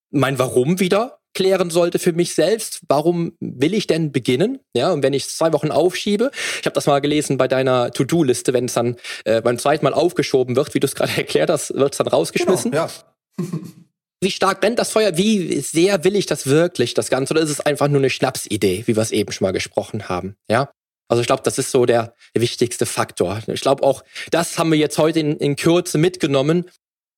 Mein 0.10 0.39
Warum 0.39 0.80
wieder 0.80 1.20
klären 1.34 1.70
sollte 1.70 2.00
für 2.00 2.13
mich 2.13 2.34
selbst, 2.34 2.82
warum 2.88 3.34
will 3.39 3.74
ich 3.74 3.88
denn 3.88 4.12
beginnen? 4.12 4.60
Ja, 4.76 4.91
und 4.91 5.04
wenn 5.04 5.13
ich 5.13 5.30
zwei 5.30 5.54
Wochen 5.54 5.72
aufschiebe, 5.72 6.32
ich 6.60 6.65
habe 6.65 6.74
das 6.74 6.88
mal 6.88 7.00
gelesen 7.00 7.38
bei 7.38 7.48
deiner 7.48 7.91
To-Do-Liste, 7.91 8.54
wenn 8.54 8.65
es 8.65 8.74
dann 8.74 8.98
äh, 9.24 9.41
beim 9.41 9.58
zweiten 9.58 9.86
Mal 9.86 9.94
aufgeschoben 9.94 10.56
wird, 10.56 10.74
wie 10.74 10.80
du 10.80 10.88
es 10.88 10.96
gerade 10.96 11.12
erklärt 11.17 11.50
hast, 11.50 11.74
wird 11.74 11.94
es 11.94 11.98
dann 11.98 12.08
rausgeschmissen. 12.08 12.72
Genau, 12.72 12.88
ja. 12.88 13.46
wie 14.22 14.32
stark 14.32 14.62
brennt 14.62 14.80
das 14.80 14.92
Feuer? 14.92 15.18
Wie 15.18 15.60
sehr 15.62 16.04
will 16.04 16.16
ich 16.16 16.28
das 16.28 16.46
wirklich, 16.46 16.94
das 16.94 17.10
Ganze? 17.10 17.34
Oder 17.34 17.42
ist 17.42 17.50
es 17.50 17.60
einfach 17.60 17.88
nur 17.88 18.00
eine 18.00 18.10
Schnapsidee, 18.10 18.84
wie 18.86 18.96
wir 18.96 19.02
es 19.02 19.12
eben 19.12 19.32
schon 19.32 19.46
mal 19.46 19.52
gesprochen 19.52 20.10
haben? 20.10 20.36
Ja. 20.50 20.72
Also 21.10 21.22
ich 21.22 21.28
glaube, 21.28 21.42
das 21.44 21.58
ist 21.58 21.72
so 21.72 21.86
der, 21.86 22.16
wichtigste 22.34 22.86
Faktor. 22.86 23.42
Ich 23.48 23.62
glaube 23.62 23.84
auch, 23.84 24.04
das 24.30 24.58
haben 24.58 24.72
wir 24.72 24.78
jetzt 24.78 24.98
heute 24.98 25.20
in, 25.20 25.36
in 25.38 25.58
Kürze 25.58 25.98
mitgenommen, 25.98 26.70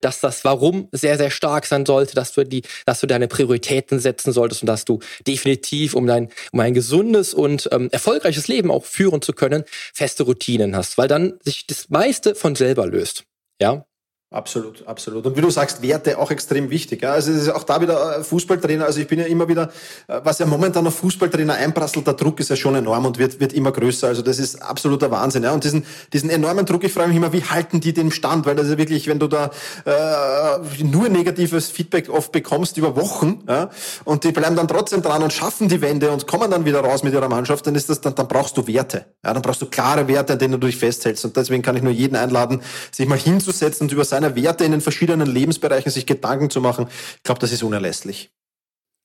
dass 0.02 0.20
das 0.20 0.44
Warum 0.44 0.90
sehr, 0.92 1.18
sehr 1.18 1.30
stark 1.30 1.66
sein 1.66 1.86
sollte, 1.86 2.16
dass 2.16 2.34
du 2.34 2.44
die, 2.44 2.64
dass 2.86 3.00
du 3.00 3.08
deine 3.08 3.28
Prioritäten 3.28 4.00
setzen 4.00 4.34
solltest 4.34 4.64
und 4.64 4.68
dass 4.68 4.86
du 4.86 5.00
definitiv, 5.28 5.94
um 5.94 6.08
dein, 6.08 6.30
um 6.52 6.60
ein 6.60 6.74
gesundes 6.74 7.34
und 7.34 7.70
ähm, 7.72 7.90
erfolgreiches 7.92 8.48
Leben 8.48 8.72
auch 8.72 8.86
führen 8.86 9.22
zu 9.22 9.34
können, 9.34 9.64
feste 9.94 10.24
Routinen 10.24 10.76
hast, 10.76 10.98
weil 10.98 11.08
dann 11.08 11.40
sich 11.44 11.68
das 11.68 11.90
meiste 11.90 12.36
von 12.36 12.56
selber 12.56 12.88
löst. 12.88 13.26
Ja, 13.62 13.86
Absolut, 14.34 14.88
absolut. 14.88 15.28
Und 15.28 15.38
wie 15.38 15.42
du 15.42 15.52
sagst, 15.52 15.84
Werte 15.84 16.18
auch 16.18 16.32
extrem 16.32 16.72
wichtig. 16.72 17.04
Ja. 17.04 17.12
Also 17.12 17.32
es 17.32 17.44
ist 17.44 17.50
auch 17.50 17.62
da 17.62 17.80
wieder 17.80 18.18
äh, 18.18 18.24
Fußballtrainer. 18.24 18.84
Also 18.84 19.00
ich 19.00 19.08
bin 19.08 19.20
ja 19.20 19.26
immer 19.26 19.48
wieder, 19.48 19.70
äh, 20.08 20.22
was 20.24 20.40
ja 20.40 20.48
momentan 20.48 20.88
auf 20.88 20.96
Fußballtrainer 20.96 21.54
einprasselt, 21.54 22.08
der 22.08 22.16
Druck 22.16 22.40
ist 22.40 22.50
ja 22.50 22.56
schon 22.56 22.74
enorm 22.74 23.06
und 23.06 23.20
wird, 23.20 23.40
wird 23.40 23.54
immer 23.54 23.72
größer. 23.72 24.08
Also 24.08 24.24
das 24.24 24.40
ist 24.40 24.60
absoluter 24.60 25.12
Wahnsinn. 25.12 25.44
Ja. 25.44 25.52
Und 25.52 25.64
diesen, 25.64 25.86
diesen 26.14 26.32
enormen 26.32 26.66
Druck, 26.66 26.84
ich 26.84 26.92
frage 26.92 27.10
mich 27.10 27.18
immer, 27.18 27.32
wie 27.32 27.44
halten 27.44 27.80
die 27.80 27.94
den 27.94 28.10
Stand? 28.10 28.48
Weil 28.48 28.56
das 28.56 28.70
ist 28.70 28.80
wirklich, 28.80 29.06
wenn 29.08 29.20
du 29.20 29.28
da 29.28 29.52
äh, 29.86 30.84
nur 30.84 31.10
negatives 31.10 31.70
Feedback 31.70 32.10
oft 32.10 32.32
bekommst 32.32 32.78
über 32.78 32.96
Wochen, 32.96 33.44
ja, 33.48 33.70
und 34.04 34.24
die 34.24 34.32
bleiben 34.32 34.56
dann 34.56 34.68
trotzdem 34.68 35.04
dran 35.04 35.22
und 35.22 35.32
schaffen 35.32 35.68
die 35.68 35.82
Wende 35.82 36.10
und 36.10 36.26
kommen 36.26 36.50
dann 36.50 36.66
wieder 36.66 36.80
raus 36.80 37.04
mit 37.04 37.14
ihrer 37.14 37.30
Mannschaft, 37.30 37.68
dann 37.68 37.76
ist 37.76 37.88
das, 37.88 38.02
dann, 38.02 38.16
dann 38.16 38.28
brauchst 38.28 38.58
du 38.58 38.66
Werte. 38.66 39.06
Ja, 39.24 39.32
dann 39.32 39.44
brauchst 39.44 39.62
du 39.62 39.68
klare 39.68 40.08
Werte, 40.08 40.34
an 40.34 40.40
denen 40.40 40.60
du 40.60 40.66
dich 40.66 40.78
festhältst. 40.78 41.24
Und 41.24 41.38
deswegen 41.38 41.62
kann 41.62 41.76
ich 41.76 41.84
nur 41.84 41.94
jeden 41.94 42.16
einladen, 42.16 42.62
sich 42.92 43.08
mal 43.08 43.20
hinzusetzen 43.20 43.86
und 43.86 43.92
über 43.92 44.04
seine 44.04 44.23
seiner 44.24 44.36
Werte 44.36 44.64
in 44.64 44.72
den 44.72 44.82
verschiedenen 44.82 45.28
Lebensbereichen 45.28 45.92
sich 45.92 46.06
Gedanken 46.06 46.50
zu 46.50 46.62
machen, 46.62 46.88
ich 47.18 47.24
glaube, 47.24 47.40
das 47.40 47.52
ist 47.52 47.64
unerlässlich. 47.64 48.32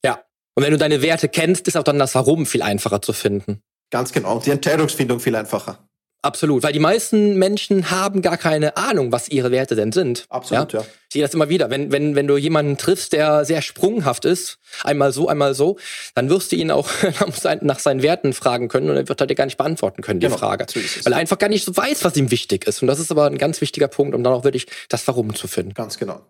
Ja. 0.05 0.23
Und 0.55 0.65
wenn 0.65 0.73
du 0.73 0.79
deine 0.79 1.03
Werte 1.03 1.29
kennst, 1.29 1.69
ist 1.69 1.77
auch 1.77 1.85
dann 1.85 1.99
das 1.99 2.15
Warum 2.15 2.47
viel 2.47 2.63
einfacher 2.63 3.03
zu 3.03 3.13
finden. 3.13 3.63
Ganz 3.91 4.13
genau. 4.13 4.35
Und 4.37 4.47
die 4.47 4.51
Entscheidungsfindung 4.51 5.21
viel 5.21 5.37
einfacher. 5.37 5.88
Absolut, 6.21 6.65
weil 6.65 6.73
die 6.73 6.81
meisten 6.81 7.37
Menschen 7.37 7.93
haben 7.93 8.23
gar 8.23 8.37
keine 8.37 8.77
Ahnung, 8.77 9.13
was 9.13 9.29
ihre 9.29 9.53
Werte 9.53 9.77
denn 9.77 9.93
sind. 9.93 10.27
Absolut, 10.29 10.73
ja. 10.73 10.81
ja. 10.81 10.87
Ich 11.09 11.13
sehe 11.13 11.23
das 11.23 11.33
immer 11.33 11.49
wieder. 11.49 11.71
Wenn, 11.71 11.93
wenn, 11.93 12.17
wenn 12.17 12.27
du 12.27 12.37
jemanden 12.37 12.77
triffst, 12.77 13.13
der 13.13 13.45
sehr 13.45 13.63
sprunghaft 13.63 14.25
ist, 14.25 14.59
einmal 14.83 15.13
so, 15.13 15.29
einmal 15.29 15.55
so, 15.55 15.79
dann 16.17 16.29
wirst 16.29 16.51
du 16.51 16.57
ihn 16.57 16.73
auch 16.73 16.91
nach 17.61 17.79
seinen 17.79 18.03
Werten 18.03 18.33
fragen 18.33 18.69
können 18.69 18.91
und 18.91 18.97
er 18.97 19.09
wird 19.09 19.21
dir 19.21 19.35
gar 19.37 19.45
nicht 19.45 19.59
beantworten 19.59 20.03
können, 20.03 20.19
die 20.19 20.27
genau, 20.27 20.39
Frage. 20.39 20.67
Weil 21.05 21.13
er 21.13 21.19
einfach 21.19 21.39
gar 21.39 21.49
nicht 21.49 21.65
so 21.65 21.77
weiß, 21.77 22.05
was 22.05 22.17
ihm 22.17 22.33
wichtig 22.33 22.67
ist. 22.67 22.83
Und 22.83 22.89
das 22.89 22.99
ist 22.99 23.13
aber 23.13 23.27
ein 23.27 23.39
ganz 23.39 23.61
wichtiger 23.61 23.89
Punkt, 23.89 24.15
um 24.17 24.25
dann 24.25 24.33
auch 24.33 24.43
wirklich 24.43 24.67
das 24.89 25.07
Warum 25.07 25.37
zu 25.37 25.47
finden. 25.47 25.75
Ganz 25.75 25.99
genau. 25.99 26.21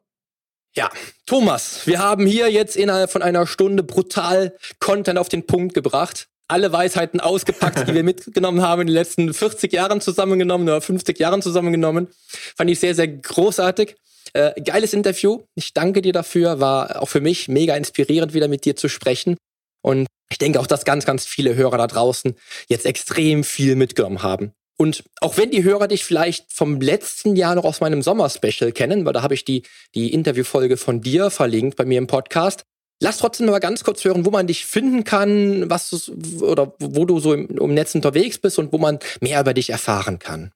Ja, 0.76 0.90
Thomas, 1.24 1.86
wir 1.86 1.98
haben 1.98 2.26
hier 2.26 2.50
jetzt 2.52 2.76
innerhalb 2.76 3.10
von 3.10 3.22
einer 3.22 3.46
Stunde 3.46 3.82
brutal 3.82 4.54
Content 4.80 5.18
auf 5.18 5.30
den 5.30 5.46
Punkt 5.46 5.74
gebracht 5.74 6.28
alle 6.48 6.72
Weisheiten 6.72 7.20
ausgepackt, 7.20 7.88
die 7.88 7.94
wir 7.94 8.02
mitgenommen 8.04 8.62
haben 8.62 8.82
in 8.82 8.86
den 8.88 8.94
letzten 8.94 9.32
40 9.32 9.72
Jahren 9.72 10.00
zusammengenommen 10.00 10.68
oder 10.68 10.80
50 10.80 11.18
Jahren 11.18 11.42
zusammengenommen. 11.42 12.08
Fand 12.56 12.70
ich 12.70 12.80
sehr, 12.80 12.94
sehr 12.94 13.08
großartig. 13.08 13.96
Äh, 14.32 14.60
geiles 14.62 14.92
Interview. 14.92 15.42
Ich 15.54 15.74
danke 15.74 16.02
dir 16.02 16.12
dafür. 16.12 16.60
War 16.60 17.00
auch 17.02 17.08
für 17.08 17.20
mich 17.20 17.48
mega 17.48 17.76
inspirierend, 17.76 18.34
wieder 18.34 18.48
mit 18.48 18.64
dir 18.64 18.76
zu 18.76 18.88
sprechen. 18.88 19.36
Und 19.82 20.06
ich 20.30 20.38
denke 20.38 20.60
auch, 20.60 20.66
dass 20.66 20.84
ganz, 20.84 21.06
ganz 21.06 21.26
viele 21.26 21.54
Hörer 21.54 21.78
da 21.78 21.86
draußen 21.86 22.34
jetzt 22.68 22.86
extrem 22.86 23.44
viel 23.44 23.76
mitgenommen 23.76 24.22
haben. 24.22 24.52
Und 24.80 25.02
auch 25.20 25.36
wenn 25.36 25.50
die 25.50 25.64
Hörer 25.64 25.88
dich 25.88 26.04
vielleicht 26.04 26.52
vom 26.52 26.80
letzten 26.80 27.34
Jahr 27.34 27.56
noch 27.56 27.64
aus 27.64 27.80
meinem 27.80 28.00
Sommer-Special 28.00 28.70
kennen, 28.70 29.04
weil 29.04 29.12
da 29.12 29.22
habe 29.22 29.34
ich 29.34 29.44
die, 29.44 29.62
die 29.94 30.12
Interviewfolge 30.12 30.76
von 30.76 31.00
dir 31.00 31.30
verlinkt 31.30 31.76
bei 31.76 31.84
mir 31.84 31.98
im 31.98 32.06
Podcast, 32.06 32.62
Lass 33.00 33.18
trotzdem 33.18 33.46
mal 33.46 33.60
ganz 33.60 33.84
kurz 33.84 34.04
hören, 34.04 34.26
wo 34.26 34.30
man 34.30 34.46
dich 34.46 34.66
finden 34.66 35.04
kann, 35.04 35.70
was 35.70 35.90
du, 35.90 36.44
oder 36.44 36.74
wo 36.80 37.04
du 37.04 37.20
so 37.20 37.32
im, 37.32 37.46
im 37.46 37.74
Netz 37.74 37.94
unterwegs 37.94 38.38
bist 38.38 38.58
und 38.58 38.72
wo 38.72 38.78
man 38.78 38.98
mehr 39.20 39.40
über 39.40 39.54
dich 39.54 39.70
erfahren 39.70 40.18
kann. 40.18 40.52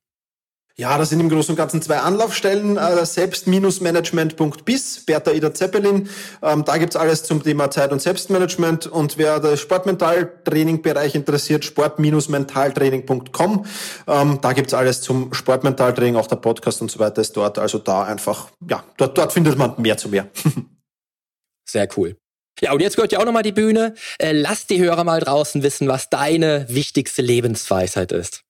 Ja, 0.77 0.97
das 0.97 1.11
sind 1.11 1.21
im 1.21 1.29
Großen 1.29 1.53
und 1.53 1.57
Ganzen 1.57 1.83
zwei 1.83 1.99
Anlaufstellen. 1.99 2.79
Äh, 2.79 3.05
Selbst-management.bis, 3.05 5.05
Bertha 5.05 5.31
Ida 5.31 5.53
Zeppelin. 5.53 6.09
Ähm, 6.43 6.65
da 6.65 6.79
gibt's 6.79 6.97
alles 6.97 7.25
zum 7.25 7.43
Thema 7.43 7.71
Zeit- 7.71 7.93
und 7.93 8.01
Selbstmanagement. 8.01 8.87
Und 8.87 9.19
wer 9.19 9.39
der 9.39 9.59
Sportmentaltraining-Bereich 9.59 11.15
interessiert, 11.15 11.67
sport-mentaltraining.com. 11.67 13.67
Ähm, 14.07 14.39
da 14.41 14.53
gibt's 14.55 14.73
alles 14.73 15.03
zum 15.03 15.35
Sportmentaltraining, 15.35 16.17
auch 16.17 16.27
der 16.27 16.37
Podcast 16.37 16.81
und 16.81 16.91
so 16.91 16.99
weiter 16.99 17.21
ist 17.21 17.37
dort. 17.37 17.59
Also 17.59 17.77
da 17.79 18.05
einfach, 18.05 18.49
ja, 18.67 18.83
dort, 18.97 19.19
dort 19.19 19.35
findet 19.35 19.59
man 19.59 19.75
mehr 19.77 19.99
zu 19.99 20.09
mehr. 20.09 20.29
Sehr 21.69 21.87
cool. 21.97 22.17
Ja, 22.61 22.73
und 22.73 22.81
jetzt 22.81 22.97
gehört 22.97 23.13
ja 23.13 23.19
auch 23.19 23.25
nochmal 23.25 23.43
die 23.43 23.53
Bühne. 23.53 23.95
Äh, 24.19 24.33
lass 24.33 24.67
die 24.67 24.79
Hörer 24.79 25.05
mal 25.05 25.21
draußen 25.21 25.63
wissen, 25.63 25.89
was 25.89 26.11
deine 26.11 26.67
wichtigste 26.69 27.23
Lebensweisheit 27.23 28.13
ist. 28.13 28.45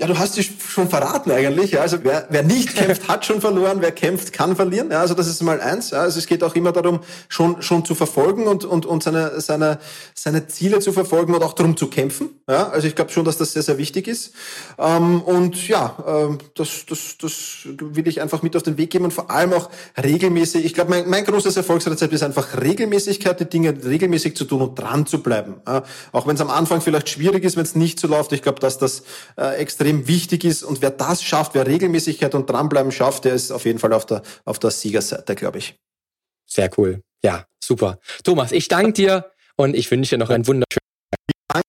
Ja, 0.00 0.08
du 0.08 0.18
hast 0.18 0.36
dich 0.36 0.50
schon 0.58 0.88
verraten 0.88 1.30
eigentlich. 1.30 1.70
Ja. 1.70 1.82
Also 1.82 1.98
wer, 2.02 2.26
wer 2.28 2.42
nicht 2.42 2.74
kämpft, 2.76 3.06
hat 3.06 3.24
schon 3.24 3.40
verloren. 3.40 3.76
Wer 3.80 3.92
kämpft, 3.92 4.32
kann 4.32 4.56
verlieren. 4.56 4.90
Ja, 4.90 4.98
also 4.98 5.14
das 5.14 5.28
ist 5.28 5.40
mal 5.40 5.60
eins. 5.60 5.90
Ja. 5.90 6.00
Also 6.00 6.18
es 6.18 6.26
geht 6.26 6.42
auch 6.42 6.56
immer 6.56 6.72
darum, 6.72 6.98
schon 7.28 7.62
schon 7.62 7.84
zu 7.84 7.94
verfolgen 7.94 8.48
und 8.48 8.64
und 8.64 8.86
und 8.86 9.04
seine 9.04 9.40
seine 9.40 9.78
seine 10.12 10.48
Ziele 10.48 10.80
zu 10.80 10.92
verfolgen 10.92 11.32
und 11.32 11.44
auch 11.44 11.52
darum 11.52 11.76
zu 11.76 11.86
kämpfen. 11.86 12.30
Ja, 12.48 12.70
also 12.70 12.88
ich 12.88 12.96
glaube 12.96 13.12
schon, 13.12 13.24
dass 13.24 13.38
das 13.38 13.52
sehr 13.52 13.62
sehr 13.62 13.78
wichtig 13.78 14.08
ist. 14.08 14.32
Ähm, 14.78 15.22
und 15.22 15.68
ja, 15.68 15.96
ähm, 16.04 16.38
das 16.56 16.86
das 16.88 17.16
das 17.20 17.58
will 17.64 18.08
ich 18.08 18.20
einfach 18.20 18.42
mit 18.42 18.56
auf 18.56 18.64
den 18.64 18.76
Weg 18.76 18.90
geben 18.90 19.04
und 19.04 19.12
vor 19.12 19.30
allem 19.30 19.52
auch 19.52 19.70
regelmäßig. 20.02 20.64
Ich 20.64 20.74
glaube, 20.74 20.90
mein, 20.90 21.08
mein 21.08 21.24
großes 21.24 21.56
Erfolgsrezept 21.56 22.12
ist 22.12 22.24
einfach 22.24 22.60
Regelmäßigkeit, 22.60 23.38
die 23.38 23.48
Dinge 23.48 23.72
regelmäßig 23.84 24.36
zu 24.36 24.44
tun 24.44 24.60
und 24.60 24.74
dran 24.74 25.06
zu 25.06 25.22
bleiben. 25.22 25.54
Ja. 25.68 25.84
Auch 26.10 26.26
wenn 26.26 26.34
es 26.34 26.40
am 26.40 26.50
Anfang 26.50 26.80
vielleicht 26.80 27.08
schwierig 27.10 27.44
ist, 27.44 27.56
wenn 27.56 27.62
es 27.62 27.76
nicht 27.76 28.00
so 28.00 28.08
läuft. 28.08 28.32
Ich 28.32 28.42
glaube, 28.42 28.58
dass 28.58 28.78
das 28.78 29.04
äh, 29.36 29.54
extrem 29.54 29.83
extrem 29.84 30.08
wichtig 30.08 30.44
ist. 30.44 30.62
Und 30.62 30.80
wer 30.80 30.90
das 30.90 31.22
schafft, 31.22 31.54
wer 31.54 31.66
Regelmäßigkeit 31.66 32.34
und 32.34 32.48
dranbleiben 32.48 32.90
schafft, 32.90 33.24
der 33.24 33.34
ist 33.34 33.50
auf 33.50 33.64
jeden 33.66 33.78
Fall 33.78 33.92
auf 33.92 34.06
der, 34.06 34.22
auf 34.44 34.58
der 34.58 34.70
Siegerseite, 34.70 35.34
glaube 35.34 35.58
ich. 35.58 35.76
Sehr 36.48 36.70
cool. 36.78 37.02
Ja, 37.22 37.46
super. 37.62 37.98
Thomas, 38.22 38.52
ich 38.52 38.68
danke 38.68 38.92
dir 38.92 39.30
und 39.56 39.74
ich 39.74 39.90
wünsche 39.90 40.16
dir 40.16 40.18
noch 40.18 40.30
einen 40.30 40.46
wunderschönen 40.46 40.80
Tag. 41.48 41.62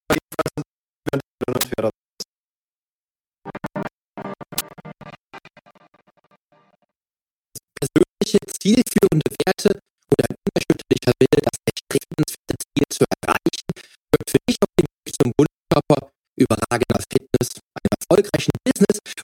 Persönliche, 7.79 8.39
zielführende 8.59 9.29
Werte 9.45 9.79
und 10.09 10.21
ein 10.23 10.35
unerschütterlicher 10.47 11.13
Wille, 11.19 11.41
das 11.43 11.59
erstrebenswerte 11.67 12.55
Ziel 12.63 12.85
zu 12.89 13.03
erreichen, 13.21 13.67
führt 13.75 14.29
für 14.29 14.37
dich 14.47 14.57
auf 14.61 14.69
dem 14.79 14.85
Weg 15.05 15.15
zum 15.21 15.31
Wunderkörper, 15.37 16.11
überragender 16.37 16.99
Fitness 17.11 17.24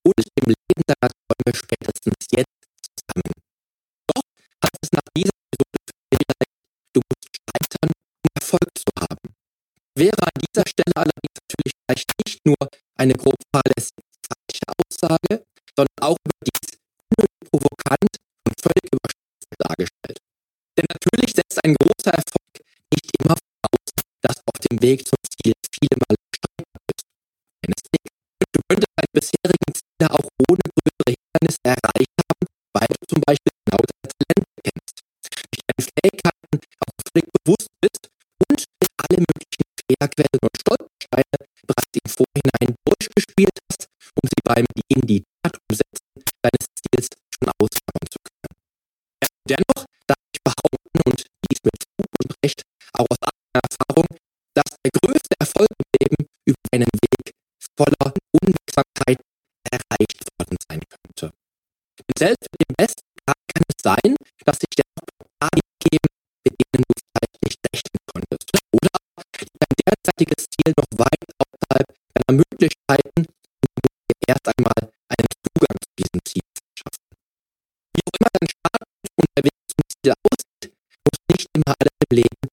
und 0.04 0.18
dem 0.18 0.48
Leben 0.48 0.84
deiner 0.88 1.12
Träume 1.12 1.52
spätestens 1.56 2.26
jetzt 2.32 2.62
zusammen. 2.82 3.34
Doch 4.08 4.24
heißt 4.64 4.82
es 4.82 4.92
nach 4.92 5.08
dieser 5.16 5.36
Episode 5.54 5.80
vielleicht, 6.10 6.52
du 6.94 7.02
musst 7.06 7.30
scheitern, 7.38 7.92
um 7.92 8.30
Erfolg 8.36 8.70
zu 8.78 8.90
haben. 9.00 9.28
Wäre 9.96 10.24
an 10.24 10.38
dieser 10.42 10.66
Stelle 10.68 10.96
allerdings 10.96 11.38
natürlich 11.44 11.74
vielleicht 11.76 12.12
nicht 12.26 12.40
nur 12.46 12.62
eine 12.98 13.14
grob 13.14 13.38
fahrlässige 13.54 14.02
falsche 14.26 14.68
Aussage, 14.80 15.46
sondern 15.76 16.00
auch 16.02 16.18
überdies 16.24 16.80
unnötig 17.12 17.42
provokant 17.52 18.14
und 18.48 18.56
völlig 18.62 18.88
überspitzt 18.88 19.56
dargestellt. 19.60 20.20
Denn 20.78 20.88
natürlich 20.90 21.32
setzt 21.36 21.60
ein 21.64 21.76
großer 21.76 22.16
Erfolg 22.16 22.54
nicht 22.94 23.12
immer 23.20 23.36
voraus, 23.36 23.90
dass 24.22 24.38
auf 24.48 24.58
dem 24.66 24.82
Weg 24.82 25.08
zum 25.08 25.20
Ziel 25.28 25.54
viele 25.76 25.96
Mal 26.00 26.16
gescheitert 26.16 26.82
ist. 26.90 27.06
Keineswegs 27.62 28.12
Du 28.54 28.60
könntest 28.68 28.92
auch 28.98 29.12
ohne 29.46 29.61
Hindernisse 31.42 31.66
erreicht 31.66 32.18
haben, 32.22 32.46
weil 32.74 32.88
du 32.88 33.06
zum 33.10 33.22
Beispiel 33.26 33.52
genau 33.66 33.82
deine 33.82 34.14
Talente 34.14 34.50
kennst, 34.62 34.96
dich 35.50 35.62
deine 35.66 35.82
Fähigkeiten 35.82 36.56
auch 36.86 36.94
völlig 37.02 37.28
bewusst 37.34 37.70
bist 37.82 38.02
und 38.50 38.66
alle 38.98 39.18
möglichen 39.26 39.66
Fehlerquellen 39.82 40.42
und 40.42 40.56
Stolpersteine 40.62 41.38
bereits 41.66 41.98
im 41.98 42.10
Vorhinein 42.10 42.70
durchgespielt 42.86 43.58
hast, 43.70 43.88
um 44.22 44.24
sie 44.30 44.42
beim 44.46 44.66
in 44.88 45.02
die 45.02 45.24
Tat 45.42 45.58
umsetzen 45.70 46.06
deines 46.46 46.66
Ziels 46.78 47.10
schon 47.34 47.50
ausführen 47.58 48.08
zu 48.10 48.20
können. 48.22 48.56
Dennoch 49.50 49.82
darf 50.08 50.22
ich 50.34 50.42
behaupten 50.46 51.00
und 51.10 51.20
dies 51.50 51.60
mit 51.66 51.78
Fug 51.98 52.12
und 52.22 52.32
Recht 52.46 52.62
auch 52.94 53.10
aus 53.10 53.22
eigener 53.22 53.62
Erfahrung, 53.66 54.10
dass 54.54 54.70
der 54.86 54.92
größte 54.94 55.36
Erfolg 55.40 55.70
im 55.70 55.90
Leben 55.98 56.22
über 56.46 56.66
einen 56.72 56.94
Weg 57.02 57.34
voller 57.78 58.14
Und 62.12 62.20
selbst 62.20 62.52
mit 62.52 62.68
dem 62.68 62.76
besten 62.76 63.08
Tag 63.26 63.40
kann 63.56 63.64
es 63.72 63.80
sein, 63.80 64.16
dass 64.44 64.60
sich 64.60 64.76
der 64.76 64.84
Stadien 64.84 65.72
geben, 65.80 66.12
mit 66.44 66.54
denen 66.60 66.84
du 66.84 66.92
vielleicht 66.92 67.40
nicht 67.40 67.60
rechnen 67.72 68.04
konntest. 68.12 68.52
Oder 68.76 68.92
dein 69.32 69.76
derzeitiges 69.80 70.44
Ziel 70.52 70.74
noch 70.76 70.92
weit 71.00 71.24
außerhalb 71.40 71.88
deiner 71.88 72.44
Möglichkeiten 72.44 73.24
und 73.24 73.80
dir 73.80 74.28
erst 74.28 74.44
einmal 74.44 74.92
einen 75.08 75.32
Zugang 75.40 75.76
zu 75.80 75.92
diesem 75.96 76.20
Ziel 76.28 76.44
schaffen. 76.76 77.08
Wie 77.96 78.04
auch 78.04 78.16
immer 78.20 78.32
dein 78.36 78.48
der 79.38 79.44
Weg 79.48 79.56
zum 79.72 79.84
Ziel 79.88 80.12
aussieht, 80.12 80.76
muss 81.08 81.20
nicht 81.32 81.48
immer 81.56 81.72
alles 81.80 81.96
im 81.96 82.16
Leben 82.18 82.51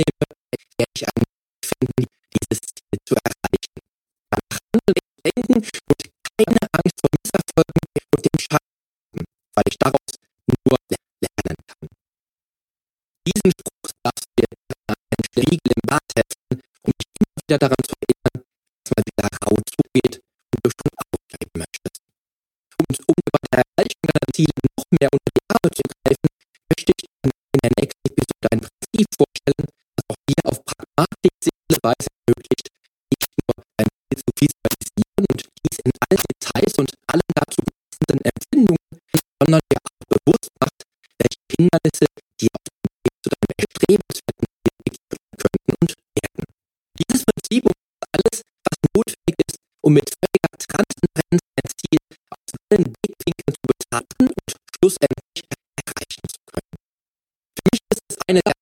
Ziel 0.00 0.16
vornehme, 0.16 0.26
werde 0.78 0.92
ich 0.96 1.04
einen 1.04 1.20
Weg 1.20 1.64
finden, 1.64 2.04
dieses 2.32 2.60
Ziel 2.60 2.98
zu 3.04 3.14
erreichen. 3.20 3.76
Danach 4.30 4.58
handeln, 4.72 5.04
denken 5.24 5.60
und 5.60 6.00
keine 6.36 6.62
Angst 6.72 6.96
vor 7.00 7.10
Misserfolgen 7.12 7.84
und 8.16 8.22
dem 8.24 8.38
Scheitern, 8.40 9.24
weil 9.54 9.68
ich 9.68 9.78
daraus 9.78 10.12
nur 10.48 10.78
lernen 10.88 11.58
kann. 11.68 11.88
Diesen 13.28 13.50
Spruch 13.52 13.90
darfst 14.02 14.24
du 14.24 14.40
dir 14.40 14.48
einen 14.88 15.24
Spiegel 15.28 15.72
im 15.76 15.84
Bad 15.84 16.08
heften, 16.16 16.56
um 16.82 16.92
dich 16.96 17.10
immer 17.20 17.36
wieder 17.44 17.58
daran 17.60 17.82
zu 17.84 17.92
erinnern, 18.00 18.38
dass 18.40 18.90
man 18.96 19.02
wieder 19.04 19.28
rau 19.44 19.56
zugeht 19.68 20.14
und 20.16 20.60
du 20.64 20.70
schon 20.72 20.92
aufbleiben 20.96 21.56
möchtest. 21.60 22.00
Und 22.80 22.96
um 23.04 23.14
über 23.20 23.38
der 23.52 23.60
Erreichung 23.60 24.04
deiner 24.08 24.30
Ziele 24.32 24.60
noch 24.64 24.88
mehr 24.96 25.10
unter 25.12 25.30
die 25.36 25.44
Arme 25.52 25.68
zu 25.76 25.82
greifen, 25.84 26.30
möchte 26.72 26.92
ich 26.96 27.04
in 27.20 27.60
der 27.60 27.72
nächsten 27.76 28.06
Episode 28.08 28.46
ein 28.48 28.60
Prinzip 28.64 29.08
vorstellen, 29.12 29.29
pragmatische 31.20 31.80
Weise 31.82 32.08
ermöglicht, 32.26 32.68
nicht 33.12 33.30
nur 33.36 33.64
dein 33.76 33.88
Ziel 33.88 34.18
zu 34.18 34.32
visualisieren 34.40 35.24
und 35.30 35.40
dies 35.60 35.78
in 35.84 35.92
allen 36.08 36.24
Details 36.30 36.74
und 36.78 36.90
allen 37.06 37.30
dazu 37.34 37.60
passenden 37.60 38.20
Empfindungen, 38.24 38.92
sondern 39.40 39.60
dir 39.70 39.78
auch 39.84 40.06
bewusst 40.08 40.50
macht, 40.60 40.78
welche 41.18 41.40
Hindernisse 41.52 42.06
dir 42.40 42.52
auf 42.56 42.64
dem 42.64 42.88
Weg 43.04 43.16
zu 43.20 43.28
deinem 43.30 43.54
erstrebenswerten 43.60 44.46
Ziel 44.48 44.76
begegnen 44.80 45.32
könnten 45.36 45.72
und 45.80 45.90
werden. 46.16 46.44
Dieses 46.96 47.22
Prinzip 47.24 47.62
umfasst 47.64 48.08
alles, 48.16 48.36
was 48.64 48.76
notwendig 48.96 49.36
ist, 49.44 49.58
um 49.84 49.92
mit 49.92 50.08
völliger 50.08 50.54
Transparenz 50.56 51.42
ein 51.56 51.68
Ziel 51.76 52.00
aus 52.32 52.50
allen 52.70 52.88
Blickwinkeln 52.96 53.52
zu 53.56 53.64
betrachten 53.68 54.24
und 54.28 54.48
schlussendlich 54.72 55.44
erreichen 55.80 56.24
zu 56.28 56.40
können. 56.48 56.76
Für 57.56 57.64
mich 57.68 57.80
ist 57.92 58.04
es 58.08 58.16
eine 58.28 58.40
der 58.40 58.59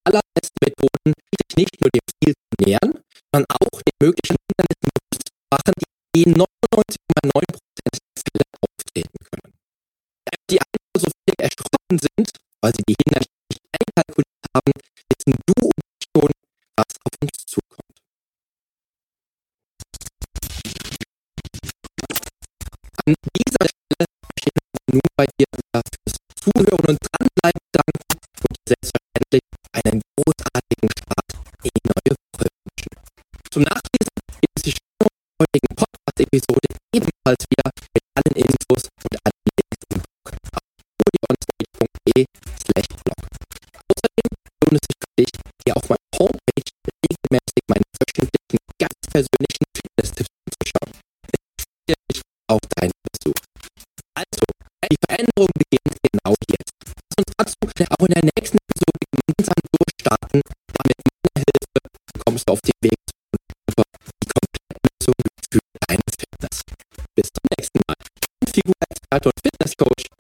Methoden, 0.78 1.12
sich 1.34 1.56
nicht 1.56 1.80
nur 1.80 1.90
dem 1.90 2.00
Ziel 2.06 2.34
zu 2.34 2.64
nähern, 2.64 3.02
sondern 3.32 3.46
auch 3.50 3.82
den 3.82 3.96
möglichen 4.00 4.36
Hindernissen 4.46 4.88
bewusst 4.94 5.22
zu 5.26 5.32
machen, 5.50 5.74
die 6.14 6.22
in 6.22 6.34
99,9% 6.34 6.46
der 7.84 7.98
Fälle 8.16 8.46
auftreten 8.62 9.18
können. 9.30 9.54
Die 10.50 10.60
einfach 10.60 10.96
so 10.96 11.06
viel 11.06 11.34
erschrocken 11.38 11.98
sind, 11.98 12.30
weil 12.62 12.72
sie 12.74 12.82
die 12.88 12.96
Hindernisse 13.04 13.30
nicht 13.52 13.64
einkalkuliert 13.74 14.46
haben, 14.54 14.72
wissen 15.10 15.38
du 15.46 15.66
und 15.66 15.84
ich 16.00 16.06
schon, 16.16 16.30
was 16.76 16.90
auf 17.04 17.14
uns 17.20 17.36
zukommt. 17.46 17.96
An 23.04 23.14
dieser 23.36 23.66
Stelle 23.68 24.06
möchte 24.24 24.50
ich 24.54 24.94
nun 24.94 25.00
bei 25.16 25.26
dir 25.26 25.46
fürs 25.52 26.16
Zuhören 26.40 26.86
und 26.86 26.98
Dranbleiben 27.02 27.27
heutigen 35.58 35.74
Podcast-Episode 35.74 36.68
ebenfalls 36.94 37.42
wieder 37.50 37.70
mit 37.94 38.04
allen 38.14 38.36
Infos 38.36 38.82
und 38.86 39.14
allen 39.26 39.42
Links 39.58 39.82
im 39.90 39.98
Blog 39.98 40.30
auf 40.30 40.62
audionstage.de 41.02 42.24
slash 42.62 42.90
blog. 43.02 43.22
Außerdem 43.90 44.30
lohnt 44.62 44.78
es 44.78 44.86
sich 44.86 44.98
für 45.02 45.12
dich, 45.18 45.32
hier 45.64 45.76
auf 45.76 45.86
meiner 45.88 46.10
Homepage 46.18 46.70
regelmäßig 47.02 47.62
meine 47.66 47.86
wöchentlichen, 47.98 48.58
ganz 48.78 48.98
persönlichen 49.10 49.64
Fitness-Tipps 49.74 50.30
anzuschauen. 50.46 50.90
Ich 51.34 51.42
freue 51.42 51.98
mich 52.06 52.22
auf 52.50 52.62
deinen 52.78 52.96
Besuch. 53.02 53.40
Also, 54.14 54.44
die 54.90 55.00
Veränderung 55.06 55.50
beginnt 55.58 55.98
genau 56.06 56.34
jetzt. 56.54 56.74
Lass 56.86 57.26
uns 57.26 57.34
dazu 57.34 57.84
auch 57.98 58.06
in 58.06 58.14
der 58.14 58.24
nächsten 58.30 58.58
Episode 58.62 59.02
gemeinsam 59.10 59.58
durchstarten 59.74 60.42
auf 62.48 62.60
dem 62.62 62.72
Weg 62.80 62.97
Komplettlösung 69.78 70.17